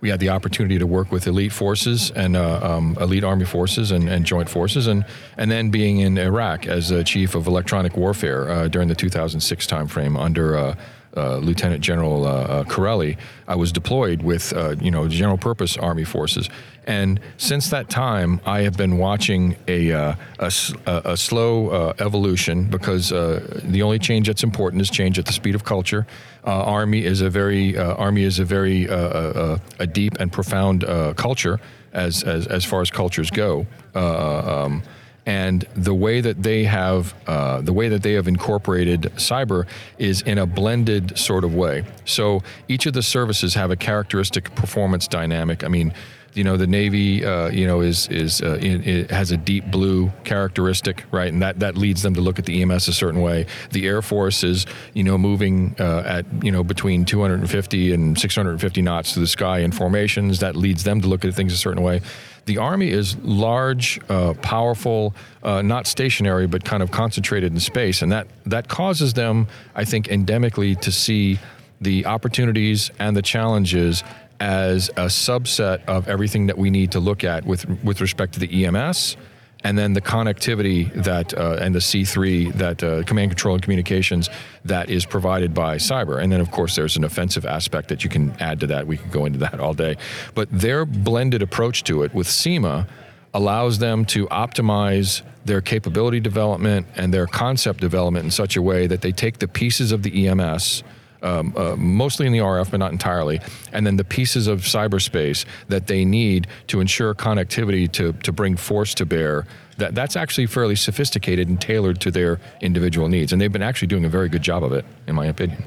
we 0.01 0.09
had 0.09 0.19
the 0.19 0.31
opportunity 0.31 0.79
to 0.79 0.87
work 0.87 1.13
with 1.13 1.29
elite 1.29 1.53
forces 1.53 2.11
and 2.11 2.37
um, 2.37 2.99
elite 3.01 3.23
Army 3.23 3.45
forces 3.45 3.93
and, 3.93 4.09
and, 4.09 4.27
joint 4.27 4.49
forces, 4.49 4.87
and 4.87 5.07
and 5.39 5.51
then 5.51 5.71
being 5.71 6.01
in 6.01 6.19
Iraq 6.19 6.67
as 6.67 6.91
a 6.91 7.05
chief 7.05 7.35
of 7.35 7.47
electronic 7.47 7.97
warfare 7.97 8.69
during 8.69 8.89
the 8.89 8.97
2006 8.97 9.67
timeframe 9.67 10.19
under 10.19 10.77
uh, 11.17 11.37
Lieutenant 11.39 11.83
General 11.83 12.25
uh, 12.25 12.31
uh, 12.31 12.65
Chiarelli, 12.65 13.19
I 13.47 13.55
was 13.55 13.73
deployed 13.73 14.23
with 14.23 14.53
uh, 14.53 14.77
you 14.81 14.91
know 14.91 15.09
general 15.09 15.39
purpose 15.39 15.77
Army 15.77 16.05
forces, 16.05 16.49
and 16.87 17.21
since 17.37 17.71
that 17.71 17.91
time 17.91 18.41
I 18.47 18.63
have 18.63 18.77
been 18.77 18.99
watching 18.99 19.57
a 19.69 19.93
uh, 19.93 20.15
a, 20.39 20.53
a, 20.87 21.17
slow 21.17 21.69
uh, 21.69 21.93
evolution 21.99 22.65
because 22.65 23.13
uh, 23.13 23.61
the 23.65 23.83
only 23.83 23.99
change 23.99 24.27
that's 24.27 24.43
important 24.43 24.81
is 24.81 24.91
change 24.91 25.19
at 25.19 25.27
the 25.27 25.33
speed 25.33 25.55
of 25.55 25.65
culture. 25.65 26.07
Army 26.45 27.05
is 27.05 27.21
a 27.21 27.31
very 27.31 27.79
Army 27.79 28.25
is 28.25 28.39
a 28.39 28.45
very 28.45 28.87
a 28.87 29.87
deep 29.93 30.15
and 30.19 30.33
profound 30.33 30.85
culture 31.17 31.61
as, 31.93 32.23
as 32.23 32.47
as 32.47 32.65
far 32.65 32.81
as 32.81 32.91
cultures 32.91 33.31
go. 33.31 33.67
Um, 33.95 34.83
and 35.25 35.63
the 35.75 35.95
way 35.95 36.21
that 36.21 36.43
they 36.43 36.65
have 36.65 37.15
uh, 37.27 37.61
the 37.61 37.73
way 37.73 37.89
that 37.89 38.03
they 38.03 38.15
have 38.15 38.27
incorporated 38.27 39.03
cyber 39.17 39.67
is 39.99 40.23
in 40.23 40.39
a 40.39 40.47
blended 40.47 41.17
sort 41.17 41.45
of 41.45 41.55
way. 41.55 41.85
So 42.05 42.43
each 42.69 42.87
of 42.87 42.93
the 42.93 43.03
services 43.03 43.55
have 43.55 43.71
a 43.71 43.77
characteristic 43.77 44.55
performance 44.55 45.07
dynamic. 45.07 45.63
I 45.63 45.69
mean, 45.69 45.93
you 46.35 46.45
know, 46.45 46.57
the 46.57 46.67
Navy, 46.67 47.25
uh, 47.25 47.49
you 47.49 47.67
know, 47.67 47.81
is 47.81 48.09
is 48.09 48.41
uh, 48.41 48.59
it, 48.61 48.87
it 48.87 49.11
has 49.11 49.31
a 49.31 49.37
deep 49.37 49.71
blue 49.71 50.11
characteristic, 50.25 51.05
right, 51.11 51.33
and 51.33 51.43
that 51.43 51.61
that 51.61 51.77
leads 51.77 52.03
them 52.03 52.15
to 52.15 52.21
look 52.21 52.39
at 52.39 52.47
the 52.47 52.63
EMS 52.63 52.89
a 52.89 52.93
certain 52.93 53.21
way. 53.21 53.47
The 53.71 53.87
Air 53.87 54.01
Force 54.03 54.43
is, 54.43 54.67
you 54.95 55.05
know, 55.05 55.19
moving 55.19 55.77
uh, 55.79 56.03
at 56.07 56.27
you 56.43 56.51
know 56.51 56.65
between 56.65 57.05
250 57.05 57.93
and 57.93 58.19
650 58.19 58.83
knots 58.83 59.13
to 59.15 59.21
the 59.21 59.27
sky 59.27 59.59
in 59.59 59.73
formations. 59.73 60.41
That 60.41 60.57
leads 60.57 60.85
them 60.85 61.01
to 61.03 61.09
look 61.09 61.25
at 61.25 61.35
things 61.35 61.53
a 61.53 61.59
certain 61.59 61.83
way. 61.83 62.01
The 62.47 62.59
Army 62.59 62.91
is 62.91 63.17
large, 63.19 64.01
uh, 64.09 64.35
powerful, 64.43 65.15
uh, 65.43 65.63
not 65.63 65.87
stationary, 65.87 66.47
but 66.47 66.65
kind 66.65 66.83
of 66.83 66.91
concentrated 66.91 67.53
in 67.53 67.61
space, 67.61 68.01
and 68.01 68.11
that 68.11 68.27
that 68.47 68.69
causes 68.69 69.13
them, 69.13 69.49
I 69.75 69.85
think, 69.85 70.07
endemically 70.07 70.81
to 70.81 70.91
see 70.91 71.39
the 71.83 72.07
opportunities 72.07 72.91
and 72.99 73.17
the 73.17 73.23
challenges 73.23 74.05
as 74.43 74.89
a 74.91 75.07
subset 75.07 75.85
of 75.87 76.09
everything 76.09 76.49
that 76.49 76.59
we 76.59 76.69
need 76.69 76.91
to 76.91 76.99
look 76.99 77.23
at 77.23 77.47
with 77.47 77.65
with 77.85 78.01
respect 78.01 78.35
to 78.35 78.41
the 78.41 78.65
EMS 78.65 79.17
and 79.63 79.79
then 79.79 79.93
the 79.93 80.01
connectivity 80.01 80.93
that 81.05 81.33
uh, 81.33 81.59
and 81.61 81.73
the 81.73 81.79
C3 81.79 82.53
that 82.55 82.83
uh, 82.83 83.05
command 83.05 83.31
control 83.31 83.55
and 83.55 83.63
communications 83.63 84.29
that 84.65 84.91
is 84.91 85.07
provided 85.07 85.55
by 85.55 85.77
cyber. 85.77 86.21
And 86.21 86.33
then 86.33 86.41
of 86.41 86.51
course 86.51 86.75
there's 86.75 86.97
an 86.97 87.05
offensive 87.05 87.47
aspect 87.47 87.89
that 87.91 88.03
you 88.03 88.11
can 88.11 88.33
add 88.41 88.59
to 88.61 88.67
that. 88.67 88.85
We 88.85 88.97
could 88.97 89.13
go 89.13 89.27
into 89.27 89.39
that 89.39 89.61
all 89.61 89.75
day. 89.75 89.97
But 90.35 90.49
their 90.51 90.85
blended 90.85 91.41
approach 91.41 91.85
to 91.85 92.03
it 92.03 92.13
with 92.13 92.27
CEMA 92.27 92.89
allows 93.33 93.79
them 93.79 94.05
to 94.07 94.27
optimize 94.27 95.23
their 95.45 95.61
capability 95.61 96.19
development 96.19 96.89
and 96.97 97.15
their 97.15 97.29
concept 97.29 97.81
development 97.81 98.25
in 98.25 98.33
such 98.33 98.57
a 98.57 98.63
way 98.63 98.89
that 98.89 99.03
they 99.03 99.13
take 99.13 99.39
the 99.39 99.49
pieces 99.49 99.93
of 99.93 100.03
the 100.03 100.27
EMS 100.27 100.83
um, 101.23 101.55
uh, 101.57 101.77
mostly 101.77 102.27
in 102.27 102.33
the 102.33 102.39
RF, 102.39 102.71
but 102.71 102.79
not 102.79 102.93
entirely, 102.93 103.41
and 103.73 103.87
then 103.87 103.97
the 103.97 104.05
pieces 104.05 104.47
of 104.47 104.61
cyberspace 104.61 105.45
that 105.69 105.87
they 105.87 106.05
need 106.05 106.47
to 106.69 106.81
ensure 106.81 107.15
connectivity 107.15 107.91
to, 107.93 108.13
to 108.13 108.33
bring 108.33 108.57
force 108.57 108.95
to 108.95 109.07
bear. 109.07 109.47
That, 109.79 109.95
that's 109.95 110.17
actually 110.17 110.47
fairly 110.47 110.77
sophisticated 110.77 111.49
and 111.49 111.61
tailored 111.61 112.01
to 112.03 112.11
their 112.11 112.41
individual 112.61 113.09
needs. 113.09 113.33
And 113.33 113.41
they've 113.41 113.53
been 113.53 113.63
actually 113.63 113.89
doing 113.89 114.05
a 114.05 114.09
very 114.09 114.29
good 114.29 114.43
job 114.43 114.63
of 114.63 114.73
it, 114.73 114.85
in 115.07 115.15
my 115.15 115.27
opinion. 115.27 115.65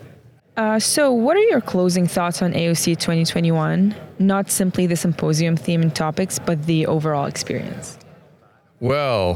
Uh, 0.57 0.79
so, 0.79 1.11
what 1.11 1.35
are 1.35 1.43
your 1.43 1.59
closing 1.59 2.07
thoughts 2.07 2.41
on 2.41 2.53
AOC 2.53 2.97
2021? 2.97 3.93
Not 4.19 4.49
simply 4.49 4.87
the 4.87 4.95
symposium 4.95 5.57
theme 5.57 5.81
and 5.81 5.93
topics, 5.93 6.39
but 6.39 6.65
the 6.65 6.85
overall 6.87 7.25
experience. 7.25 7.97
Well, 8.79 9.35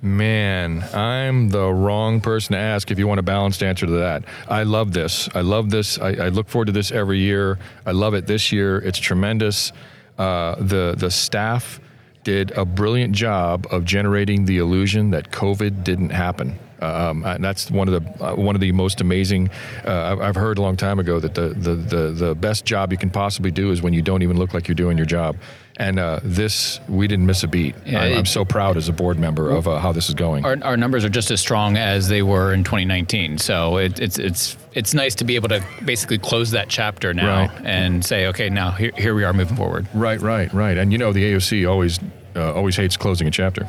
Man, 0.00 0.84
I'm 0.94 1.48
the 1.48 1.72
wrong 1.72 2.20
person 2.20 2.52
to 2.52 2.58
ask 2.58 2.92
if 2.92 3.00
you 3.00 3.08
want 3.08 3.18
a 3.18 3.22
balanced 3.24 3.64
answer 3.64 3.84
to 3.86 3.92
that. 3.92 4.24
I 4.46 4.62
love 4.62 4.92
this. 4.92 5.28
I 5.34 5.40
love 5.40 5.70
this. 5.70 5.98
I, 5.98 6.10
I 6.10 6.28
look 6.28 6.48
forward 6.48 6.66
to 6.66 6.72
this 6.72 6.92
every 6.92 7.18
year. 7.18 7.58
I 7.84 7.90
love 7.90 8.14
it 8.14 8.26
this 8.26 8.52
year. 8.52 8.78
It's 8.78 8.98
tremendous. 8.98 9.72
Uh, 10.16 10.54
the 10.60 10.94
the 10.96 11.10
staff 11.10 11.80
did 12.22 12.52
a 12.52 12.64
brilliant 12.64 13.14
job 13.14 13.66
of 13.70 13.84
generating 13.84 14.44
the 14.44 14.58
illusion 14.58 15.10
that 15.10 15.32
COVID 15.32 15.82
didn't 15.82 16.10
happen. 16.10 16.58
Um, 16.80 17.24
and 17.24 17.42
that's 17.42 17.70
one 17.70 17.88
of 17.88 18.02
the 18.02 18.24
uh, 18.24 18.34
one 18.34 18.54
of 18.54 18.60
the 18.60 18.72
most 18.72 19.00
amazing. 19.00 19.50
Uh, 19.84 20.16
I've 20.20 20.36
heard 20.36 20.58
a 20.58 20.62
long 20.62 20.76
time 20.76 20.98
ago 20.98 21.18
that 21.20 21.34
the, 21.34 21.48
the, 21.48 21.74
the 21.74 22.10
the 22.10 22.34
best 22.34 22.64
job 22.64 22.92
you 22.92 22.98
can 22.98 23.10
possibly 23.10 23.50
do 23.50 23.70
is 23.70 23.82
when 23.82 23.92
you 23.92 24.02
don't 24.02 24.22
even 24.22 24.36
look 24.36 24.54
like 24.54 24.68
you're 24.68 24.74
doing 24.74 24.96
your 24.96 25.06
job. 25.06 25.36
And 25.80 26.00
uh, 26.00 26.18
this, 26.24 26.80
we 26.88 27.06
didn't 27.06 27.26
miss 27.26 27.44
a 27.44 27.46
beat. 27.46 27.76
Yeah, 27.86 28.00
I'm, 28.00 28.12
it, 28.12 28.18
I'm, 28.18 28.26
so 28.26 28.44
proud 28.44 28.76
as 28.76 28.88
a 28.88 28.92
board 28.92 29.16
member 29.16 29.48
of 29.52 29.68
uh, 29.68 29.78
how 29.78 29.92
this 29.92 30.08
is 30.08 30.14
going. 30.14 30.44
Our, 30.44 30.58
our, 30.64 30.76
numbers 30.76 31.04
are 31.04 31.08
just 31.08 31.30
as 31.30 31.40
strong 31.40 31.76
as 31.76 32.08
they 32.08 32.22
were 32.22 32.52
in 32.52 32.64
2019. 32.64 33.38
So 33.38 33.76
it, 33.76 34.00
it's 34.00 34.18
it's 34.18 34.56
it's 34.74 34.92
nice 34.92 35.14
to 35.16 35.24
be 35.24 35.36
able 35.36 35.48
to 35.50 35.64
basically 35.84 36.18
close 36.18 36.50
that 36.50 36.68
chapter 36.68 37.14
now 37.14 37.46
right. 37.46 37.60
and 37.64 38.04
say, 38.04 38.26
okay, 38.26 38.50
now 38.50 38.72
here, 38.72 38.90
here 38.96 39.14
we 39.14 39.22
are 39.22 39.32
moving 39.32 39.56
forward. 39.56 39.86
Right, 39.94 40.20
right, 40.20 40.52
right. 40.52 40.76
And 40.76 40.90
you 40.90 40.98
know, 40.98 41.12
the 41.12 41.32
AOC 41.32 41.70
always 41.70 42.00
uh, 42.34 42.54
always 42.54 42.74
hates 42.74 42.96
closing 42.96 43.28
a 43.28 43.30
chapter. 43.30 43.68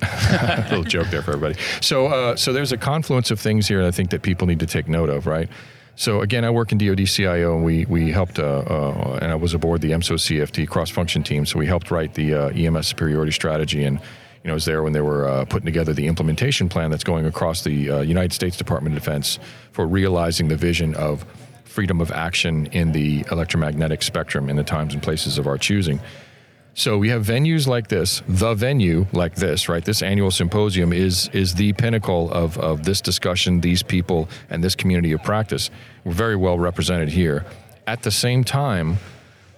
little 0.70 0.84
joke 0.84 1.08
there 1.08 1.22
for 1.22 1.32
everybody. 1.32 1.58
So, 1.80 2.06
uh, 2.06 2.36
so 2.36 2.52
there's 2.52 2.72
a 2.72 2.76
confluence 2.76 3.30
of 3.30 3.40
things 3.40 3.66
here, 3.66 3.84
I 3.84 3.90
think 3.90 4.10
that 4.10 4.22
people 4.22 4.46
need 4.46 4.60
to 4.60 4.66
take 4.66 4.88
note 4.88 5.08
of, 5.08 5.26
right? 5.26 5.48
So 5.96 6.20
again, 6.20 6.44
I 6.44 6.50
work 6.50 6.70
in 6.70 6.78
DoD 6.78 7.08
CIO, 7.08 7.56
and 7.56 7.64
we 7.64 7.84
we 7.86 8.12
helped, 8.12 8.38
uh, 8.38 8.58
uh, 8.60 9.18
and 9.20 9.32
I 9.32 9.34
was 9.34 9.52
aboard 9.52 9.80
the 9.80 9.90
EMSO 9.90 10.14
CFT 10.14 10.68
cross 10.68 10.90
function 10.90 11.24
team. 11.24 11.44
So 11.44 11.58
we 11.58 11.66
helped 11.66 11.90
write 11.90 12.14
the 12.14 12.34
uh, 12.34 12.48
EMS 12.50 12.86
superiority 12.86 13.32
strategy, 13.32 13.82
and 13.82 13.98
you 13.98 14.48
know, 14.48 14.54
was 14.54 14.64
there 14.64 14.84
when 14.84 14.92
they 14.92 15.00
were 15.00 15.26
uh, 15.26 15.44
putting 15.46 15.66
together 15.66 15.92
the 15.92 16.06
implementation 16.06 16.68
plan 16.68 16.92
that's 16.92 17.02
going 17.02 17.26
across 17.26 17.64
the 17.64 17.90
uh, 17.90 18.00
United 18.02 18.32
States 18.32 18.56
Department 18.56 18.96
of 18.96 19.02
Defense 19.02 19.40
for 19.72 19.88
realizing 19.88 20.46
the 20.46 20.56
vision 20.56 20.94
of 20.94 21.26
freedom 21.64 22.00
of 22.00 22.12
action 22.12 22.66
in 22.66 22.92
the 22.92 23.24
electromagnetic 23.32 24.02
spectrum 24.02 24.48
in 24.48 24.54
the 24.54 24.62
times 24.62 24.94
and 24.94 25.02
places 25.02 25.36
of 25.36 25.48
our 25.48 25.58
choosing. 25.58 25.98
So 26.78 26.96
we 26.96 27.08
have 27.08 27.26
venues 27.26 27.66
like 27.66 27.88
this, 27.88 28.22
the 28.28 28.54
venue 28.54 29.08
like 29.12 29.34
this, 29.34 29.68
right? 29.68 29.84
This 29.84 30.00
annual 30.00 30.30
symposium 30.30 30.92
is 30.92 31.28
is 31.32 31.56
the 31.56 31.72
pinnacle 31.72 32.30
of, 32.30 32.56
of 32.56 32.84
this 32.84 33.00
discussion, 33.00 33.60
these 33.60 33.82
people, 33.82 34.28
and 34.48 34.62
this 34.62 34.76
community 34.76 35.10
of 35.10 35.20
practice. 35.24 35.70
We're 36.04 36.12
very 36.12 36.36
well 36.36 36.56
represented 36.56 37.08
here. 37.08 37.44
At 37.88 38.02
the 38.02 38.12
same 38.12 38.44
time, 38.44 38.98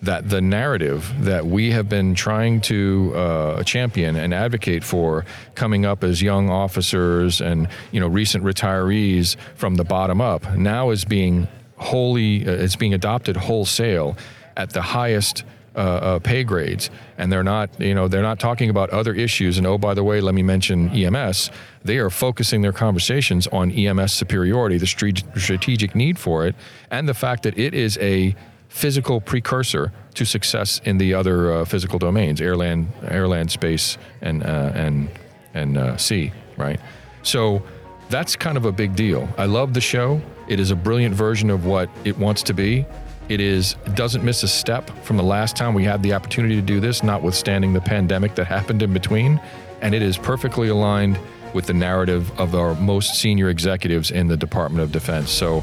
that 0.00 0.30
the 0.30 0.40
narrative 0.40 1.12
that 1.18 1.44
we 1.44 1.72
have 1.72 1.90
been 1.90 2.14
trying 2.14 2.62
to 2.62 3.12
uh, 3.14 3.62
champion 3.64 4.16
and 4.16 4.32
advocate 4.32 4.82
for 4.82 5.26
coming 5.54 5.84
up 5.84 6.02
as 6.02 6.22
young 6.22 6.48
officers 6.48 7.42
and 7.42 7.68
you 7.92 8.00
know 8.00 8.08
recent 8.08 8.44
retirees 8.44 9.36
from 9.56 9.74
the 9.74 9.84
bottom 9.84 10.22
up 10.22 10.56
now 10.56 10.88
is 10.88 11.04
being 11.04 11.48
wholly 11.76 12.48
uh, 12.48 12.52
it's 12.52 12.76
being 12.76 12.94
adopted 12.94 13.36
wholesale 13.36 14.16
at 14.56 14.70
the 14.70 14.80
highest 14.80 15.44
uh, 15.76 15.78
uh, 15.78 16.18
pay 16.18 16.42
grades, 16.42 16.90
and 17.16 17.30
they're 17.30 17.44
not, 17.44 17.70
you 17.80 17.94
know, 17.94 18.08
they're 18.08 18.22
not 18.22 18.40
talking 18.40 18.70
about 18.70 18.90
other 18.90 19.14
issues. 19.14 19.56
And 19.58 19.66
oh, 19.66 19.78
by 19.78 19.94
the 19.94 20.02
way, 20.02 20.20
let 20.20 20.34
me 20.34 20.42
mention 20.42 20.90
EMS. 20.90 21.50
They 21.84 21.98
are 21.98 22.10
focusing 22.10 22.62
their 22.62 22.72
conversations 22.72 23.46
on 23.48 23.70
EMS 23.70 24.12
superiority, 24.12 24.78
the 24.78 24.86
strategic 24.86 25.94
need 25.94 26.18
for 26.18 26.46
it, 26.46 26.56
and 26.90 27.08
the 27.08 27.14
fact 27.14 27.44
that 27.44 27.56
it 27.58 27.74
is 27.74 27.98
a 27.98 28.34
physical 28.68 29.20
precursor 29.20 29.92
to 30.14 30.24
success 30.24 30.80
in 30.84 30.98
the 30.98 31.14
other 31.14 31.52
uh, 31.52 31.64
physical 31.64 31.98
domains, 31.98 32.40
air, 32.40 32.56
land, 32.56 32.88
air, 33.08 33.28
land, 33.28 33.50
space, 33.50 33.98
and 34.20 34.42
uh, 34.42 34.72
and 34.74 35.08
and 35.54 35.76
uh, 35.76 35.96
sea. 35.96 36.32
Right. 36.56 36.80
So 37.22 37.62
that's 38.08 38.34
kind 38.36 38.56
of 38.56 38.64
a 38.64 38.72
big 38.72 38.96
deal. 38.96 39.28
I 39.38 39.46
love 39.46 39.74
the 39.74 39.80
show. 39.80 40.20
It 40.48 40.58
is 40.58 40.70
a 40.70 40.76
brilliant 40.76 41.14
version 41.14 41.48
of 41.48 41.64
what 41.64 41.88
it 42.04 42.18
wants 42.18 42.42
to 42.44 42.54
be. 42.54 42.86
It 43.30 43.40
is 43.40 43.76
doesn't 43.94 44.24
miss 44.24 44.42
a 44.42 44.48
step 44.48 44.90
from 45.04 45.16
the 45.16 45.22
last 45.22 45.54
time 45.54 45.72
we 45.72 45.84
had 45.84 46.02
the 46.02 46.14
opportunity 46.14 46.56
to 46.56 46.62
do 46.62 46.80
this, 46.80 47.04
notwithstanding 47.04 47.72
the 47.72 47.80
pandemic 47.80 48.34
that 48.34 48.46
happened 48.46 48.82
in 48.82 48.92
between, 48.92 49.40
and 49.82 49.94
it 49.94 50.02
is 50.02 50.18
perfectly 50.18 50.68
aligned 50.68 51.16
with 51.54 51.66
the 51.66 51.72
narrative 51.72 52.36
of 52.40 52.56
our 52.56 52.74
most 52.74 53.14
senior 53.14 53.48
executives 53.48 54.10
in 54.10 54.26
the 54.26 54.36
Department 54.36 54.82
of 54.82 54.90
Defense. 54.90 55.30
So 55.30 55.62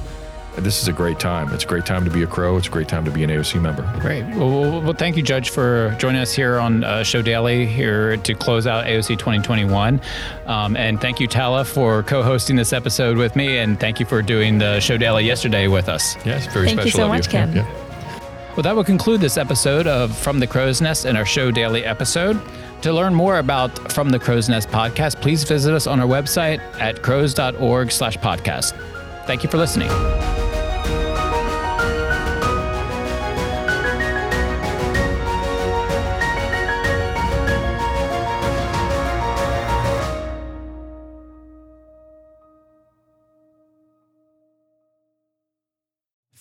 this 0.63 0.81
is 0.81 0.87
a 0.87 0.93
great 0.93 1.19
time. 1.19 1.51
It's 1.53 1.63
a 1.63 1.67
great 1.67 1.85
time 1.85 2.03
to 2.05 2.11
be 2.11 2.23
a 2.23 2.27
Crow. 2.27 2.57
It's 2.57 2.67
a 2.67 2.71
great 2.71 2.87
time 2.87 3.05
to 3.05 3.11
be 3.11 3.23
an 3.23 3.29
AOC 3.29 3.61
member. 3.61 3.89
Great. 3.99 4.23
Well, 4.35 4.49
well, 4.49 4.81
well 4.81 4.93
thank 4.93 5.15
you, 5.17 5.23
Judge, 5.23 5.49
for 5.49 5.95
joining 5.99 6.21
us 6.21 6.33
here 6.33 6.59
on 6.59 6.83
uh, 6.83 7.03
Show 7.03 7.21
Daily 7.21 7.65
here 7.65 8.17
to 8.17 8.33
close 8.33 8.67
out 8.67 8.85
AOC 8.85 9.19
2021. 9.19 10.01
Um, 10.45 10.75
and 10.75 10.99
thank 10.99 11.19
you, 11.19 11.27
Tala, 11.27 11.65
for 11.65 12.03
co-hosting 12.03 12.55
this 12.55 12.73
episode 12.73 13.17
with 13.17 13.35
me. 13.35 13.57
And 13.59 13.79
thank 13.79 13.99
you 13.99 14.05
for 14.05 14.21
doing 14.21 14.57
the 14.57 14.79
Show 14.79 14.97
Daily 14.97 15.25
yesterday 15.25 15.67
with 15.67 15.89
us. 15.89 16.15
Yes, 16.25 16.47
very 16.47 16.67
thank 16.67 16.79
special 16.81 16.85
you 16.85 16.91
so 16.91 17.03
of 17.03 17.09
much, 17.09 17.25
you. 17.27 17.31
Ken. 17.31 17.55
Yeah, 17.55 17.67
yeah. 17.67 18.53
Well, 18.55 18.63
that 18.63 18.75
will 18.75 18.83
conclude 18.83 19.21
this 19.21 19.37
episode 19.37 19.85
of 19.85 20.17
From 20.17 20.39
the 20.39 20.47
Crow's 20.47 20.81
Nest 20.81 21.05
and 21.05 21.15
our 21.15 21.25
Show 21.25 21.51
Daily 21.51 21.85
episode. 21.85 22.41
To 22.81 22.93
learn 22.93 23.13
more 23.13 23.37
about 23.37 23.91
From 23.91 24.09
the 24.09 24.17
Crow's 24.17 24.49
Nest 24.49 24.69
podcast, 24.69 25.21
please 25.21 25.43
visit 25.43 25.73
us 25.73 25.85
on 25.85 25.99
our 25.99 26.07
website 26.07 26.59
at 26.79 27.03
crows.org 27.03 27.91
slash 27.91 28.17
podcast. 28.17 28.75
Thank 29.27 29.43
you 29.43 29.49
for 29.49 29.57
listening. 29.57 29.89